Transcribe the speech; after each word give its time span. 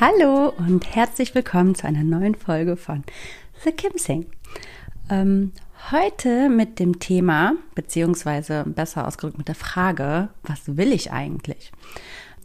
Hallo 0.00 0.54
und 0.56 0.94
herzlich 0.96 1.34
willkommen 1.34 1.74
zu 1.74 1.86
einer 1.86 2.02
neuen 2.02 2.34
Folge 2.34 2.78
von 2.78 3.04
The 3.62 3.70
Kim 3.70 3.92
Sing. 3.96 4.24
Ähm, 5.10 5.52
heute 5.92 6.48
mit 6.48 6.78
dem 6.78 7.00
Thema, 7.00 7.52
beziehungsweise 7.74 8.64
besser 8.64 9.06
ausgedrückt 9.06 9.36
mit 9.36 9.48
der 9.48 9.54
Frage, 9.54 10.30
was 10.42 10.78
will 10.78 10.94
ich 10.94 11.12
eigentlich? 11.12 11.70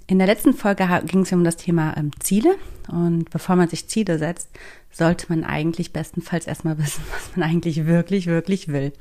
In 0.06 0.17
der 0.17 0.28
letzten 0.28 0.53
Folge 0.53 0.86
ging 1.06 1.22
es 1.22 1.31
um 1.31 1.45
das 1.45 1.56
Thema 1.56 1.95
ähm, 1.95 2.11
Ziele 2.20 2.58
und 2.89 3.30
bevor 3.30 3.56
man 3.56 3.70
sich 3.70 3.88
Ziele 3.88 4.20
setzt, 4.20 4.50
sollte 4.92 5.28
man 5.30 5.45
eigentlich 5.45 5.94
bestenfalls 5.94 6.48
erstmal 6.48 6.78
wissen, 6.83 7.06
was 7.14 7.38
man 7.38 7.50
eigentlich 7.50 7.86
wirklich, 7.86 8.28
wirklich 8.28 8.67
will. 8.67 8.92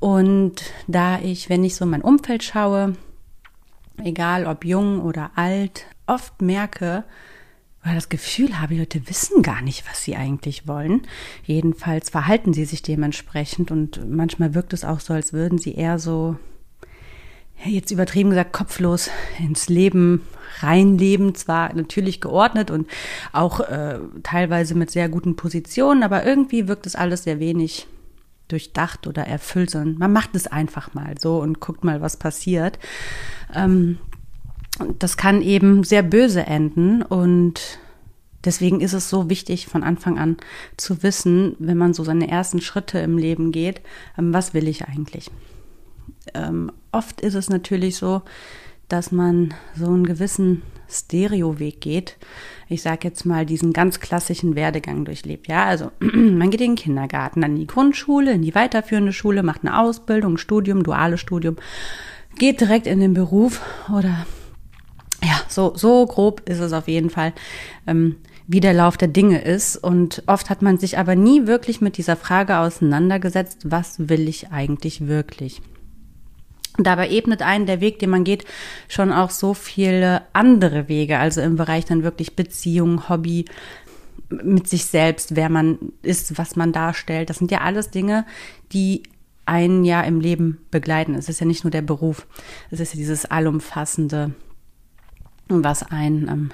Und 0.00 0.62
da 0.86 1.18
ich, 1.18 1.50
wenn 1.50 1.62
ich 1.62 1.76
so 1.76 1.84
mein 1.84 2.00
Umfeld 2.00 2.42
schaue, 2.42 2.96
egal 4.02 4.46
ob 4.46 4.64
jung 4.64 5.02
oder 5.02 5.32
alt, 5.34 5.84
oft 6.06 6.40
merke, 6.40 7.04
weil 7.86 7.94
das 7.94 8.08
Gefühl 8.08 8.60
habe, 8.60 8.74
die 8.74 8.80
Leute 8.80 9.08
wissen 9.08 9.42
gar 9.42 9.62
nicht, 9.62 9.84
was 9.88 10.02
sie 10.02 10.16
eigentlich 10.16 10.66
wollen. 10.66 11.02
Jedenfalls 11.44 12.10
verhalten 12.10 12.52
sie 12.52 12.64
sich 12.64 12.82
dementsprechend 12.82 13.70
und 13.70 14.10
manchmal 14.10 14.54
wirkt 14.54 14.72
es 14.72 14.84
auch 14.84 14.98
so, 14.98 15.14
als 15.14 15.32
würden 15.32 15.58
sie 15.58 15.76
eher 15.76 16.00
so, 16.00 16.36
jetzt 17.64 17.92
übertrieben 17.92 18.30
gesagt, 18.30 18.52
kopflos 18.52 19.08
ins 19.38 19.68
Leben 19.68 20.22
reinleben, 20.58 21.36
zwar 21.36 21.72
natürlich 21.74 22.20
geordnet 22.20 22.72
und 22.72 22.88
auch 23.32 23.60
äh, 23.60 24.00
teilweise 24.24 24.74
mit 24.74 24.90
sehr 24.90 25.08
guten 25.08 25.36
Positionen, 25.36 26.02
aber 26.02 26.26
irgendwie 26.26 26.66
wirkt 26.66 26.86
es 26.86 26.96
alles 26.96 27.22
sehr 27.22 27.38
wenig 27.38 27.86
durchdacht 28.48 29.06
oder 29.06 29.26
erfüllt, 29.28 29.70
sondern 29.70 29.98
man 29.98 30.12
macht 30.12 30.34
es 30.34 30.48
einfach 30.48 30.92
mal 30.94 31.14
so 31.20 31.38
und 31.38 31.60
guckt 31.60 31.84
mal, 31.84 32.00
was 32.00 32.16
passiert. 32.16 32.80
Ähm, 33.54 33.98
das 34.98 35.16
kann 35.16 35.42
eben 35.42 35.84
sehr 35.84 36.02
böse 36.02 36.46
enden 36.46 37.02
und 37.02 37.78
deswegen 38.44 38.80
ist 38.80 38.92
es 38.92 39.10
so 39.10 39.28
wichtig, 39.28 39.66
von 39.66 39.82
Anfang 39.82 40.18
an 40.18 40.36
zu 40.76 41.02
wissen, 41.02 41.56
wenn 41.58 41.76
man 41.76 41.94
so 41.94 42.04
seine 42.04 42.28
ersten 42.28 42.60
Schritte 42.60 42.98
im 42.98 43.18
Leben 43.18 43.52
geht, 43.52 43.80
ähm, 44.18 44.32
was 44.32 44.54
will 44.54 44.68
ich 44.68 44.86
eigentlich? 44.86 45.30
Ähm, 46.34 46.72
oft 46.92 47.20
ist 47.20 47.34
es 47.34 47.50
natürlich 47.50 47.96
so, 47.96 48.22
dass 48.88 49.12
man 49.12 49.54
so 49.76 49.86
einen 49.86 50.06
gewissen 50.06 50.62
Stereoweg 50.88 51.80
geht. 51.80 52.16
Ich 52.68 52.82
sage 52.82 53.08
jetzt 53.08 53.24
mal 53.24 53.44
diesen 53.44 53.72
ganz 53.72 53.98
klassischen 53.98 54.54
Werdegang 54.54 55.04
durchlebt. 55.04 55.48
Ja, 55.48 55.64
also 55.64 55.90
man 56.00 56.50
geht 56.50 56.60
in 56.60 56.72
den 56.72 56.76
Kindergarten, 56.76 57.40
dann 57.40 57.52
in 57.52 57.60
die 57.60 57.66
Grundschule, 57.66 58.32
in 58.32 58.42
die 58.42 58.54
weiterführende 58.54 59.12
Schule, 59.12 59.42
macht 59.42 59.62
eine 59.62 59.78
Ausbildung, 59.78 60.36
Studium, 60.36 60.84
duales 60.84 61.20
Studium, 61.20 61.56
geht 62.38 62.60
direkt 62.60 62.86
in 62.86 63.00
den 63.00 63.14
Beruf 63.14 63.60
oder 63.92 64.26
ja, 65.22 65.40
so, 65.48 65.72
so 65.76 66.06
grob 66.06 66.48
ist 66.48 66.60
es 66.60 66.72
auf 66.72 66.88
jeden 66.88 67.10
Fall, 67.10 67.32
ähm, 67.86 68.16
wie 68.46 68.60
der 68.60 68.74
Lauf 68.74 68.96
der 68.96 69.08
Dinge 69.08 69.42
ist. 69.42 69.76
Und 69.76 70.22
oft 70.26 70.50
hat 70.50 70.62
man 70.62 70.78
sich 70.78 70.98
aber 70.98 71.16
nie 71.16 71.46
wirklich 71.46 71.80
mit 71.80 71.96
dieser 71.96 72.16
Frage 72.16 72.58
auseinandergesetzt, 72.58 73.62
was 73.64 74.08
will 74.08 74.28
ich 74.28 74.50
eigentlich 74.50 75.06
wirklich? 75.06 75.62
Dabei 76.78 77.08
ebnet 77.08 77.40
einen 77.40 77.66
der 77.66 77.80
Weg, 77.80 77.98
den 77.98 78.10
man 78.10 78.24
geht, 78.24 78.44
schon 78.88 79.10
auch 79.10 79.30
so 79.30 79.54
viele 79.54 80.22
andere 80.34 80.88
Wege, 80.88 81.18
also 81.18 81.40
im 81.40 81.56
Bereich 81.56 81.86
dann 81.86 82.02
wirklich 82.02 82.36
Beziehung, 82.36 83.08
Hobby, 83.08 83.46
mit 84.28 84.68
sich 84.68 84.84
selbst, 84.86 85.36
wer 85.36 85.48
man 85.48 85.78
ist, 86.02 86.36
was 86.36 86.56
man 86.56 86.72
darstellt. 86.72 87.30
Das 87.30 87.38
sind 87.38 87.50
ja 87.50 87.60
alles 87.60 87.90
Dinge, 87.90 88.26
die 88.72 89.04
einen 89.46 89.84
ja 89.84 90.02
im 90.02 90.20
Leben 90.20 90.58
begleiten. 90.70 91.14
Es 91.14 91.28
ist 91.28 91.40
ja 91.40 91.46
nicht 91.46 91.64
nur 91.64 91.70
der 91.70 91.82
Beruf, 91.82 92.26
es 92.70 92.80
ist 92.80 92.94
ja 92.94 92.98
dieses 92.98 93.24
allumfassende 93.24 94.34
was 95.48 95.82
einen 95.82 96.28
ähm, 96.28 96.50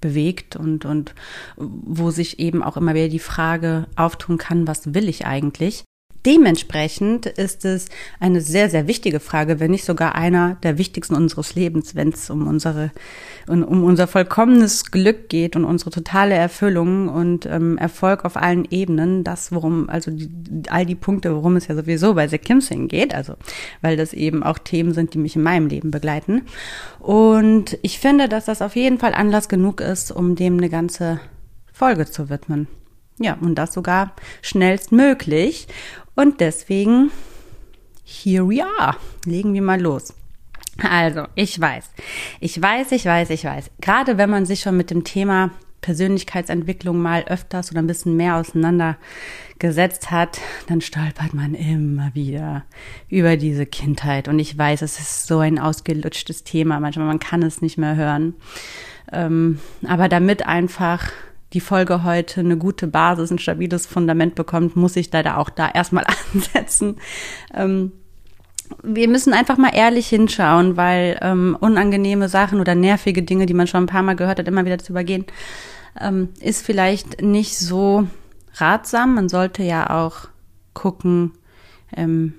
bewegt 0.00 0.56
und, 0.56 0.84
und 0.84 1.14
wo 1.56 2.10
sich 2.10 2.38
eben 2.38 2.62
auch 2.62 2.76
immer 2.76 2.94
wieder 2.94 3.08
die 3.08 3.18
Frage 3.18 3.86
auftun 3.96 4.38
kann, 4.38 4.66
was 4.66 4.94
will 4.94 5.08
ich 5.08 5.26
eigentlich? 5.26 5.84
Dementsprechend 6.26 7.26
ist 7.26 7.64
es 7.64 7.86
eine 8.18 8.40
sehr, 8.40 8.68
sehr 8.68 8.88
wichtige 8.88 9.20
Frage, 9.20 9.60
wenn 9.60 9.70
nicht 9.70 9.84
sogar 9.84 10.16
einer 10.16 10.56
der 10.64 10.76
wichtigsten 10.76 11.14
unseres 11.14 11.54
Lebens, 11.54 11.94
wenn 11.94 12.08
es 12.08 12.30
um 12.30 12.48
unsere, 12.48 12.90
um, 13.46 13.84
unser 13.84 14.08
vollkommenes 14.08 14.90
Glück 14.90 15.28
geht 15.28 15.54
und 15.54 15.64
unsere 15.64 15.90
totale 15.90 16.34
Erfüllung 16.34 17.08
und 17.08 17.46
ähm, 17.46 17.78
Erfolg 17.78 18.24
auf 18.24 18.36
allen 18.36 18.66
Ebenen. 18.72 19.22
Das, 19.22 19.52
worum, 19.52 19.88
also 19.88 20.10
die, 20.10 20.28
all 20.68 20.84
die 20.84 20.96
Punkte, 20.96 21.32
worum 21.32 21.54
es 21.54 21.68
ja 21.68 21.76
sowieso 21.76 22.14
bei 22.14 22.26
The 22.26 22.38
Kimsing 22.38 22.88
geht, 22.88 23.14
also 23.14 23.34
weil 23.80 23.96
das 23.96 24.12
eben 24.12 24.42
auch 24.42 24.58
Themen 24.58 24.94
sind, 24.94 25.14
die 25.14 25.18
mich 25.18 25.36
in 25.36 25.44
meinem 25.44 25.68
Leben 25.68 25.92
begleiten. 25.92 26.42
Und 26.98 27.78
ich 27.82 28.00
finde, 28.00 28.28
dass 28.28 28.46
das 28.46 28.62
auf 28.62 28.74
jeden 28.74 28.98
Fall 28.98 29.14
Anlass 29.14 29.48
genug 29.48 29.80
ist, 29.80 30.10
um 30.10 30.34
dem 30.34 30.58
eine 30.58 30.70
ganze 30.70 31.20
Folge 31.72 32.06
zu 32.06 32.30
widmen. 32.30 32.66
Ja, 33.18 33.38
und 33.40 33.54
das 33.54 33.72
sogar 33.72 34.12
schnellstmöglich. 34.42 35.68
Und 36.16 36.40
deswegen, 36.40 37.10
here 38.04 38.48
we 38.48 38.64
are. 38.64 38.96
Legen 39.26 39.52
wir 39.54 39.62
mal 39.62 39.80
los. 39.80 40.14
Also, 40.82 41.26
ich 41.34 41.60
weiß, 41.60 41.90
ich 42.40 42.60
weiß, 42.60 42.92
ich 42.92 43.04
weiß, 43.04 43.30
ich 43.30 43.44
weiß. 43.44 43.70
Gerade 43.80 44.18
wenn 44.18 44.30
man 44.30 44.46
sich 44.46 44.60
schon 44.60 44.76
mit 44.76 44.90
dem 44.90 45.04
Thema 45.04 45.50
Persönlichkeitsentwicklung 45.82 46.98
mal 46.98 47.24
öfters 47.24 47.70
oder 47.70 47.80
ein 47.80 47.86
bisschen 47.86 48.16
mehr 48.16 48.36
auseinandergesetzt 48.36 50.10
hat, 50.10 50.40
dann 50.66 50.80
stolpert 50.80 51.32
man 51.34 51.54
immer 51.54 52.14
wieder 52.14 52.64
über 53.08 53.36
diese 53.36 53.66
Kindheit. 53.66 54.26
Und 54.26 54.38
ich 54.38 54.56
weiß, 54.56 54.82
es 54.82 54.98
ist 54.98 55.26
so 55.26 55.38
ein 55.38 55.58
ausgelutschtes 55.58 56.44
Thema. 56.44 56.80
Manchmal 56.80 57.06
man 57.06 57.20
kann 57.20 57.42
es 57.42 57.62
nicht 57.62 57.78
mehr 57.78 57.94
hören. 57.94 58.34
Ähm, 59.12 59.60
aber 59.86 60.08
damit 60.08 60.46
einfach 60.46 61.12
die 61.52 61.60
Folge 61.60 62.02
heute 62.02 62.40
eine 62.40 62.56
gute 62.56 62.86
Basis, 62.86 63.30
ein 63.30 63.38
stabiles 63.38 63.86
Fundament 63.86 64.34
bekommt, 64.34 64.76
muss 64.76 64.96
ich 64.96 65.12
leider 65.12 65.38
auch 65.38 65.50
da 65.50 65.68
erstmal 65.68 66.04
ansetzen. 66.34 66.96
Ähm, 67.54 67.92
wir 68.82 69.08
müssen 69.08 69.32
einfach 69.32 69.58
mal 69.58 69.74
ehrlich 69.74 70.08
hinschauen, 70.08 70.76
weil 70.76 71.18
ähm, 71.22 71.56
unangenehme 71.60 72.28
Sachen 72.28 72.60
oder 72.60 72.74
nervige 72.74 73.22
Dinge, 73.22 73.46
die 73.46 73.54
man 73.54 73.66
schon 73.66 73.84
ein 73.84 73.88
paar 73.88 74.02
Mal 74.02 74.16
gehört 74.16 74.38
hat, 74.38 74.48
immer 74.48 74.64
wieder 74.64 74.78
zu 74.78 74.92
übergehen, 74.92 75.24
ähm, 76.00 76.30
ist 76.40 76.64
vielleicht 76.64 77.22
nicht 77.22 77.56
so 77.56 78.08
ratsam. 78.54 79.14
Man 79.14 79.28
sollte 79.28 79.62
ja 79.62 79.90
auch 79.90 80.28
gucken, 80.74 81.32
ähm, 81.96 82.34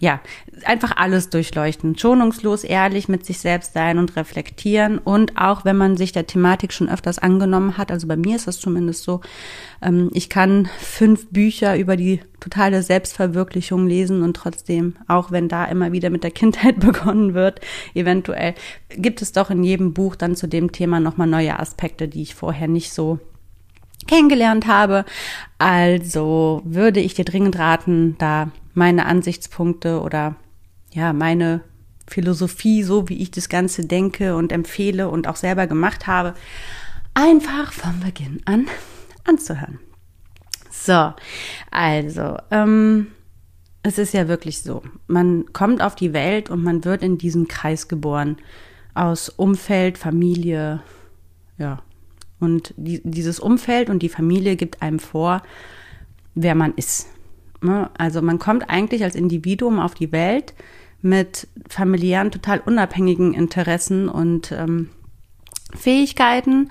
ja, 0.00 0.20
einfach 0.64 0.96
alles 0.96 1.28
durchleuchten, 1.28 1.96
schonungslos 1.96 2.64
ehrlich 2.64 3.08
mit 3.08 3.26
sich 3.26 3.38
selbst 3.38 3.74
sein 3.74 3.98
und 3.98 4.16
reflektieren 4.16 4.96
und 4.98 5.36
auch 5.36 5.66
wenn 5.66 5.76
man 5.76 5.98
sich 5.98 6.12
der 6.12 6.26
Thematik 6.26 6.72
schon 6.72 6.88
öfters 6.88 7.18
angenommen 7.18 7.76
hat, 7.76 7.92
also 7.92 8.06
bei 8.06 8.16
mir 8.16 8.36
ist 8.36 8.46
das 8.46 8.58
zumindest 8.58 9.04
so, 9.04 9.20
ähm, 9.82 10.10
ich 10.14 10.30
kann 10.30 10.68
fünf 10.78 11.28
Bücher 11.28 11.76
über 11.76 11.96
die 11.96 12.20
totale 12.40 12.82
Selbstverwirklichung 12.82 13.86
lesen 13.86 14.22
und 14.22 14.34
trotzdem, 14.34 14.96
auch 15.06 15.30
wenn 15.30 15.48
da 15.48 15.66
immer 15.66 15.92
wieder 15.92 16.08
mit 16.08 16.24
der 16.24 16.30
Kindheit 16.30 16.80
begonnen 16.80 17.34
wird, 17.34 17.60
eventuell 17.94 18.54
gibt 18.88 19.20
es 19.20 19.32
doch 19.32 19.50
in 19.50 19.62
jedem 19.62 19.92
Buch 19.92 20.16
dann 20.16 20.34
zu 20.34 20.46
dem 20.46 20.72
Thema 20.72 20.98
nochmal 20.98 21.26
neue 21.26 21.58
Aspekte, 21.58 22.08
die 22.08 22.22
ich 22.22 22.34
vorher 22.34 22.68
nicht 22.68 22.90
so 22.90 23.18
kennengelernt 24.06 24.66
habe. 24.66 25.04
Also 25.58 26.62
würde 26.64 27.00
ich 27.00 27.12
dir 27.12 27.26
dringend 27.26 27.58
raten, 27.58 28.16
da 28.18 28.50
meine 28.74 29.06
Ansichtspunkte 29.06 30.00
oder 30.00 30.36
ja, 30.92 31.12
meine 31.12 31.62
Philosophie, 32.06 32.82
so 32.82 33.08
wie 33.08 33.22
ich 33.22 33.30
das 33.30 33.48
Ganze 33.48 33.86
denke 33.86 34.36
und 34.36 34.52
empfehle 34.52 35.08
und 35.08 35.28
auch 35.28 35.36
selber 35.36 35.66
gemacht 35.66 36.06
habe, 36.06 36.34
einfach 37.14 37.72
vom 37.72 38.00
Beginn 38.00 38.40
an 38.44 38.66
anzuhören. 39.24 39.78
So, 40.70 41.12
also, 41.70 42.36
ähm, 42.50 43.08
es 43.82 43.98
ist 43.98 44.14
ja 44.14 44.28
wirklich 44.28 44.62
so, 44.62 44.82
man 45.06 45.52
kommt 45.52 45.82
auf 45.82 45.94
die 45.94 46.12
Welt 46.12 46.50
und 46.50 46.62
man 46.62 46.84
wird 46.84 47.02
in 47.02 47.18
diesem 47.18 47.48
Kreis 47.48 47.88
geboren 47.88 48.36
aus 48.94 49.28
Umfeld, 49.28 49.98
Familie, 49.98 50.82
ja. 51.58 51.82
Und 52.40 52.72
die, 52.78 53.02
dieses 53.04 53.38
Umfeld 53.38 53.90
und 53.90 54.02
die 54.02 54.08
Familie 54.08 54.56
gibt 54.56 54.80
einem 54.80 54.98
vor, 54.98 55.42
wer 56.34 56.54
man 56.54 56.72
ist. 56.74 57.06
Ne? 57.62 57.90
Also 57.96 58.22
man 58.22 58.38
kommt 58.38 58.68
eigentlich 58.68 59.04
als 59.04 59.14
Individuum 59.14 59.78
auf 59.78 59.94
die 59.94 60.12
Welt 60.12 60.54
mit 61.02 61.48
familiären, 61.68 62.30
total 62.30 62.60
unabhängigen 62.60 63.34
Interessen 63.34 64.08
und 64.08 64.52
ähm, 64.52 64.90
Fähigkeiten 65.74 66.68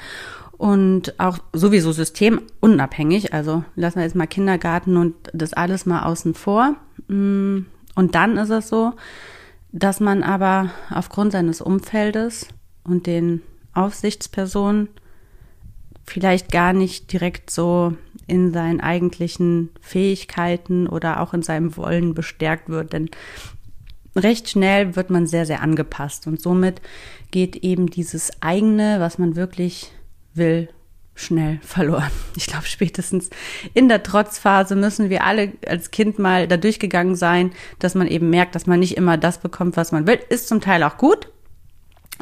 und 0.59 1.19
auch 1.19 1.39
sowieso 1.53 1.91
systemunabhängig. 1.91 3.33
Also 3.33 3.63
lassen 3.75 3.97
wir 3.97 4.03
jetzt 4.03 4.15
mal 4.15 4.27
Kindergarten 4.27 4.97
und 4.97 5.15
das 5.33 5.53
alles 5.53 5.85
mal 5.85 6.03
außen 6.03 6.33
vor. 6.33 6.75
Mm, 7.07 7.59
und 7.95 8.15
dann 8.15 8.37
ist 8.37 8.49
es 8.49 8.69
so, 8.69 8.93
dass 9.71 9.99
man 9.99 10.21
aber 10.21 10.71
aufgrund 10.89 11.31
seines 11.31 11.61
Umfeldes 11.61 12.47
und 12.83 13.07
den 13.07 13.41
Aufsichtspersonen 13.73 14.89
vielleicht 16.05 16.51
gar 16.51 16.73
nicht 16.73 17.13
direkt 17.13 17.49
so 17.51 17.93
in 18.29 18.53
seinen 18.53 18.81
eigentlichen 18.81 19.69
Fähigkeiten 19.81 20.87
oder 20.87 21.21
auch 21.21 21.33
in 21.33 21.41
seinem 21.41 21.75
Wollen 21.77 22.13
bestärkt 22.13 22.69
wird. 22.69 22.93
Denn 22.93 23.09
recht 24.15 24.49
schnell 24.49 24.95
wird 24.95 25.09
man 25.09 25.27
sehr, 25.27 25.45
sehr 25.45 25.61
angepasst 25.61 26.27
und 26.27 26.41
somit 26.41 26.81
geht 27.31 27.57
eben 27.57 27.87
dieses 27.87 28.31
eigene, 28.41 28.99
was 28.99 29.17
man 29.17 29.35
wirklich 29.35 29.91
will, 30.33 30.69
schnell 31.15 31.59
verloren. 31.61 32.11
Ich 32.35 32.47
glaube, 32.47 32.65
spätestens 32.65 33.29
in 33.73 33.89
der 33.89 34.03
Trotzphase 34.03 34.75
müssen 34.75 35.09
wir 35.09 35.25
alle 35.25 35.51
als 35.67 35.91
Kind 35.91 36.17
mal 36.17 36.47
da 36.47 36.55
durchgegangen 36.57 37.15
sein, 37.15 37.51
dass 37.79 37.95
man 37.95 38.07
eben 38.07 38.29
merkt, 38.29 38.55
dass 38.55 38.65
man 38.65 38.79
nicht 38.79 38.95
immer 38.95 39.17
das 39.17 39.39
bekommt, 39.39 39.75
was 39.75 39.91
man 39.91 40.07
will. 40.07 40.19
Ist 40.29 40.47
zum 40.47 40.61
Teil 40.61 40.83
auch 40.83 40.97
gut, 40.97 41.29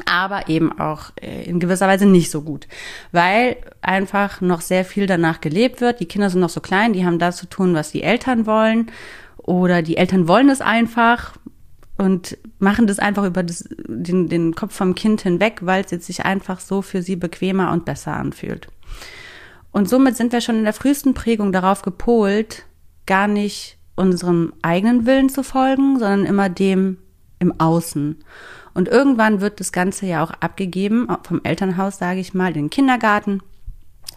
aber 0.06 0.48
eben 0.48 0.78
auch 0.78 1.10
äh, 1.20 1.44
in 1.44 1.60
gewisser 1.60 1.88
Weise 1.88 2.06
nicht 2.06 2.30
so 2.30 2.42
gut, 2.42 2.68
weil 3.12 3.56
einfach 3.82 4.40
noch 4.40 4.60
sehr 4.60 4.84
viel 4.84 5.06
danach 5.06 5.40
gelebt 5.40 5.80
wird. 5.80 6.00
Die 6.00 6.06
Kinder 6.06 6.30
sind 6.30 6.40
noch 6.40 6.48
so 6.48 6.60
klein, 6.60 6.92
die 6.92 7.04
haben 7.04 7.18
das 7.18 7.36
zu 7.36 7.46
tun, 7.46 7.74
was 7.74 7.90
die 7.90 8.02
Eltern 8.02 8.46
wollen 8.46 8.90
oder 9.36 9.82
die 9.82 9.96
Eltern 9.96 10.28
wollen 10.28 10.50
es 10.50 10.60
einfach 10.60 11.36
und 11.96 12.38
machen 12.58 12.86
das 12.86 12.98
einfach 12.98 13.24
über 13.24 13.42
das, 13.42 13.68
den, 13.86 14.28
den 14.28 14.54
Kopf 14.54 14.74
vom 14.74 14.94
Kind 14.94 15.22
hinweg, 15.22 15.60
weil 15.62 15.84
es 15.84 15.90
jetzt 15.90 16.06
sich 16.06 16.24
einfach 16.24 16.60
so 16.60 16.80
für 16.80 17.02
sie 17.02 17.16
bequemer 17.16 17.72
und 17.72 17.84
besser 17.84 18.14
anfühlt. 18.14 18.68
Und 19.72 19.88
somit 19.88 20.16
sind 20.16 20.32
wir 20.32 20.40
schon 20.40 20.56
in 20.56 20.64
der 20.64 20.72
frühesten 20.72 21.14
Prägung 21.14 21.52
darauf 21.52 21.82
gepolt, 21.82 22.64
gar 23.06 23.26
nicht 23.26 23.78
unserem 23.96 24.52
eigenen 24.62 25.06
Willen 25.06 25.28
zu 25.28 25.42
folgen, 25.42 25.98
sondern 25.98 26.24
immer 26.24 26.48
dem 26.48 26.98
im 27.40 27.58
Außen. 27.60 28.16
Und 28.78 28.86
irgendwann 28.86 29.40
wird 29.40 29.58
das 29.58 29.72
Ganze 29.72 30.06
ja 30.06 30.22
auch 30.22 30.30
abgegeben 30.30 31.08
vom 31.24 31.40
Elternhaus, 31.42 31.98
sage 31.98 32.20
ich 32.20 32.32
mal, 32.32 32.50
in 32.50 32.54
den 32.54 32.70
Kindergarten. 32.70 33.42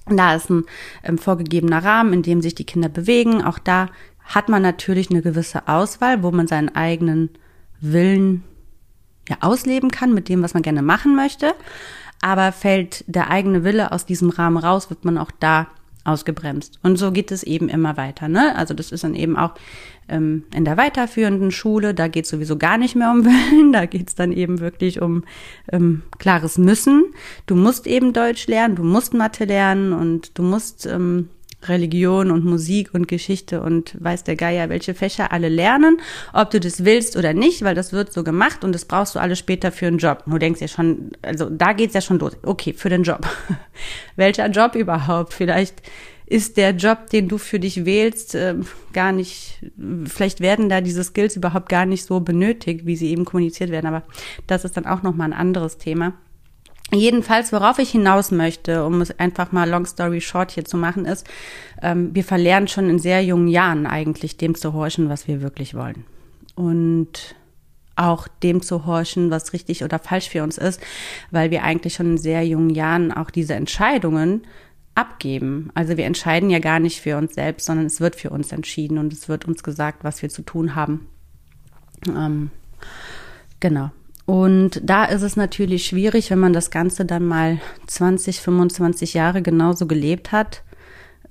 Da 0.06 0.36
ist 0.36 0.52
ein 0.52 0.66
ähm, 1.04 1.18
vorgegebener 1.18 1.84
Rahmen, 1.84 2.14
in 2.14 2.22
dem 2.22 2.44
sich 2.44 2.54
die 2.54 2.64
Kinder 2.64 2.88
bewegen. 2.88 3.44
Auch 3.44 3.58
da 3.58 3.88
hat 4.24 4.50
man 4.50 4.62
natürlich 4.62 5.10
eine 5.10 5.24
gewisse 5.24 5.68
Auswahl, 5.68 6.22
wo 6.22 6.30
man 6.30 6.46
seinen 6.46 6.76
eigenen 6.76 7.32
Willen 7.80 8.44
ja 9.28 9.38
ausleben 9.40 9.90
kann 9.90 10.14
mit 10.14 10.30
dem, 10.30 10.44
was 10.44 10.54
man 10.54 10.62
gerne 10.62 10.84
machen 10.84 11.16
möchte. 11.16 11.56
Aber 12.22 12.52
fällt 12.52 13.04
der 13.08 13.32
eigene 13.32 13.64
Wille 13.64 13.92
aus 13.92 14.06
diesem 14.06 14.30
Rahmen 14.30 14.58
raus, 14.58 14.92
wird 14.92 15.06
man 15.06 15.18
auch 15.18 15.32
da 15.40 15.70
ausgebremst. 16.04 16.80
Und 16.84 16.98
so 16.98 17.12
geht 17.12 17.32
es 17.32 17.44
eben 17.44 17.70
immer 17.70 17.98
weiter. 17.98 18.28
Ne? 18.28 18.56
Also 18.56 18.74
das 18.74 18.92
ist 18.92 19.04
dann 19.04 19.16
eben 19.16 19.38
auch 19.38 19.54
ähm, 20.10 20.44
in 20.54 20.66
der 20.66 20.78
weiterführenden 20.78 21.52
Schule, 21.52 21.94
da 21.94 22.08
geht 22.08 22.26
es 22.26 22.32
sowieso 22.32 22.58
gar 22.58 22.78
nicht 22.78 22.96
mehr 22.96 23.12
um 23.12 23.26
Willen, 23.26 23.72
da 23.72 23.86
geht 23.86 24.10
es 24.10 24.16
dann 24.16 24.32
eben 24.32 24.60
wirklich 24.60 25.02
um 25.02 25.24
ähm, 25.72 26.04
klares 26.18 26.58
Müssen. 26.58 27.06
Du 27.46 27.56
musst 27.56 27.88
eben 27.88 28.14
Deutsch 28.14 28.48
lernen, 28.48 28.76
du 28.76 28.84
musst 28.84 29.14
Mathe 29.14 29.46
lernen 29.46 29.94
und 29.94 30.38
du 30.38 30.44
musst 30.44 30.86
ähm, 30.86 31.30
Religion 31.64 32.32
und 32.32 32.46
Musik 32.46 32.94
und 32.94 33.08
Geschichte 33.08 33.62
und 33.62 33.96
weiß 34.00 34.24
der 34.24 34.36
Geier, 34.36 34.70
welche 34.70 34.94
Fächer 34.94 35.32
alle 35.32 35.50
lernen, 35.50 35.98
ob 36.34 36.50
du 36.52 36.60
das 36.60 36.86
willst 36.86 37.16
oder 37.18 37.34
nicht, 37.34 37.64
weil 37.64 37.76
das 37.76 37.94
wird 37.94 38.14
so 38.14 38.24
gemacht 38.24 38.64
und 38.64 38.74
das 38.74 38.86
brauchst 38.86 39.16
du 39.16 39.20
alle 39.20 39.36
später 39.36 39.72
für 39.72 39.88
einen 39.88 39.98
Job. 39.98 40.24
Du 40.26 40.38
denkst 40.38 40.62
ja 40.62 40.68
schon, 40.68 41.12
also 41.22 41.50
da 41.50 41.74
geht's 41.74 41.94
ja 41.94 42.02
schon 42.02 42.20
los. 42.20 42.38
Okay, 42.44 42.74
für 42.74 42.90
den 42.90 43.04
Job. 43.04 43.28
Welcher 44.16 44.48
Job 44.50 44.76
überhaupt? 44.76 45.34
Vielleicht 45.34 45.82
ist 46.32 46.56
der 46.56 46.72
Job, 46.72 47.10
den 47.10 47.28
du 47.28 47.38
für 47.38 47.60
dich 47.60 47.84
wählst, 47.84 48.36
äh, 48.36 48.56
gar 48.94 49.12
nicht, 49.12 49.60
vielleicht 50.06 50.40
werden 50.40 50.70
da 50.70 50.80
diese 50.80 51.04
Skills 51.04 51.36
überhaupt 51.36 51.68
gar 51.68 51.86
nicht 51.86 52.06
so 52.06 52.22
benötigt, 52.22 52.86
wie 52.86 52.96
sie 52.96 53.10
eben 53.10 53.26
kommuniziert 53.26 53.70
werden, 53.70 53.88
aber 53.88 54.04
das 54.48 54.64
ist 54.64 54.78
dann 54.78 54.86
auch 54.86 55.04
nochmal 55.04 55.28
ein 55.28 55.38
anderes 55.38 55.78
Thema. 55.78 56.14
Jedenfalls, 56.94 57.54
worauf 57.54 57.80
ich 57.80 57.92
hinaus 57.92 58.32
möchte, 58.32 58.86
um 58.86 59.00
es 59.02 59.18
einfach 59.18 59.52
mal 59.54 59.70
long 59.70 59.86
story 59.86 60.20
short 60.20 60.52
hier 60.52 60.66
zu 60.66 60.76
machen, 60.76 61.06
ist, 61.06 61.26
ähm, 61.82 62.14
wir 62.14 62.24
verlernen 62.24 62.68
schon 62.68 62.90
in 62.90 63.00
sehr 63.00 63.24
jungen 63.24 63.48
Jahren 63.48 63.86
eigentlich 63.86 64.38
dem 64.38 64.56
zu 64.56 64.74
horchen, 64.74 65.08
was 65.08 65.28
wir 65.28 65.42
wirklich 65.42 65.74
wollen. 65.74 66.04
Und 66.56 67.36
auch 67.96 68.28
dem 68.28 68.62
zu 68.62 68.86
horchen, 68.86 69.32
was 69.32 69.54
richtig 69.54 69.84
oder 69.84 70.00
falsch 70.00 70.30
für 70.30 70.44
uns 70.44 70.58
ist, 70.58 70.82
weil 71.30 71.52
wir 71.52 71.64
eigentlich 71.64 71.94
schon 71.94 72.12
in 72.12 72.18
sehr 72.18 72.46
jungen 72.46 72.72
Jahren 72.72 73.12
auch 73.12 73.30
diese 73.30 73.54
Entscheidungen 73.54 74.42
abgeben. 74.96 75.70
Also 75.74 75.96
wir 75.96 76.06
entscheiden 76.06 76.50
ja 76.50 76.60
gar 76.60 76.80
nicht 76.80 77.00
für 77.00 77.18
uns 77.18 77.36
selbst, 77.36 77.66
sondern 77.66 77.86
es 77.86 78.02
wird 78.02 78.16
für 78.16 78.30
uns 78.32 78.52
entschieden 78.52 78.98
und 78.98 79.14
es 79.14 79.30
wird 79.30 79.46
uns 79.46 79.64
gesagt, 79.64 80.04
was 80.04 80.22
wir 80.22 80.30
zu 80.30 80.42
tun 80.42 80.76
haben. 80.76 81.08
Ähm, 82.08 82.52
genau. 83.60 83.92
Und 84.32 84.80
da 84.82 85.04
ist 85.04 85.24
es 85.24 85.36
natürlich 85.36 85.86
schwierig, 85.86 86.32
wenn 86.32 86.40
man 86.40 86.54
das 86.54 86.72
Ganze 86.72 87.04
dann 87.04 87.26
mal 87.26 87.60
20, 87.88 88.40
25 88.40 89.14
Jahre 89.14 89.42
genauso 89.42 89.88
gelebt 89.88 90.32
hat, 90.32 90.64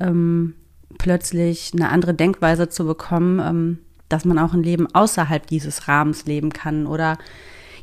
ähm, 0.00 0.52
plötzlich 0.98 1.70
eine 1.72 1.88
andere 1.88 2.12
Denkweise 2.12 2.68
zu 2.68 2.84
bekommen, 2.84 3.40
ähm, 3.40 3.78
dass 4.10 4.26
man 4.26 4.38
auch 4.38 4.52
ein 4.52 4.62
Leben 4.62 4.86
außerhalb 4.94 5.46
dieses 5.46 5.88
Rahmens 5.88 6.26
leben 6.26 6.52
kann 6.52 6.86
oder 6.86 7.16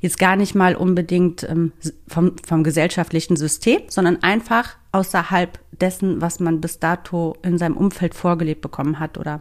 jetzt 0.02 0.20
gar 0.20 0.36
nicht 0.36 0.54
mal 0.54 0.76
unbedingt 0.76 1.42
ähm, 1.50 1.72
vom, 2.08 2.34
vom 2.46 2.64
gesellschaftlichen 2.64 3.38
System, 3.38 3.82
sondern 3.88 4.22
einfach 4.22 4.76
außerhalb 4.92 5.58
dessen, 5.72 6.22
was 6.22 6.40
man 6.40 6.62
bis 6.62 6.78
dato 6.78 7.36
in 7.42 7.58
seinem 7.58 7.76
Umfeld 7.76 8.14
vorgelebt 8.14 8.62
bekommen 8.62 9.00
hat 9.00 9.18
oder 9.18 9.40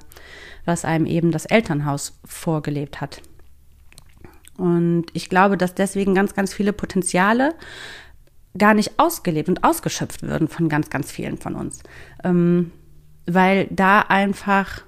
was 0.64 0.86
einem 0.86 1.04
eben 1.04 1.32
das 1.32 1.44
Elternhaus 1.44 2.18
vorgelebt 2.24 3.02
hat. 3.02 3.20
Und 4.56 5.06
ich 5.12 5.28
glaube, 5.28 5.56
dass 5.56 5.74
deswegen 5.74 6.14
ganz, 6.14 6.34
ganz 6.34 6.54
viele 6.54 6.72
Potenziale 6.72 7.54
gar 8.56 8.74
nicht 8.74 8.98
ausgelebt 8.98 9.48
und 9.48 9.64
ausgeschöpft 9.64 10.22
würden 10.22 10.48
von 10.48 10.68
ganz, 10.68 10.90
ganz 10.90 11.10
vielen 11.12 11.38
von 11.38 11.54
uns. 11.54 11.82
Ähm, 12.24 12.72
weil 13.26 13.66
da 13.70 14.00
einfach 14.00 14.82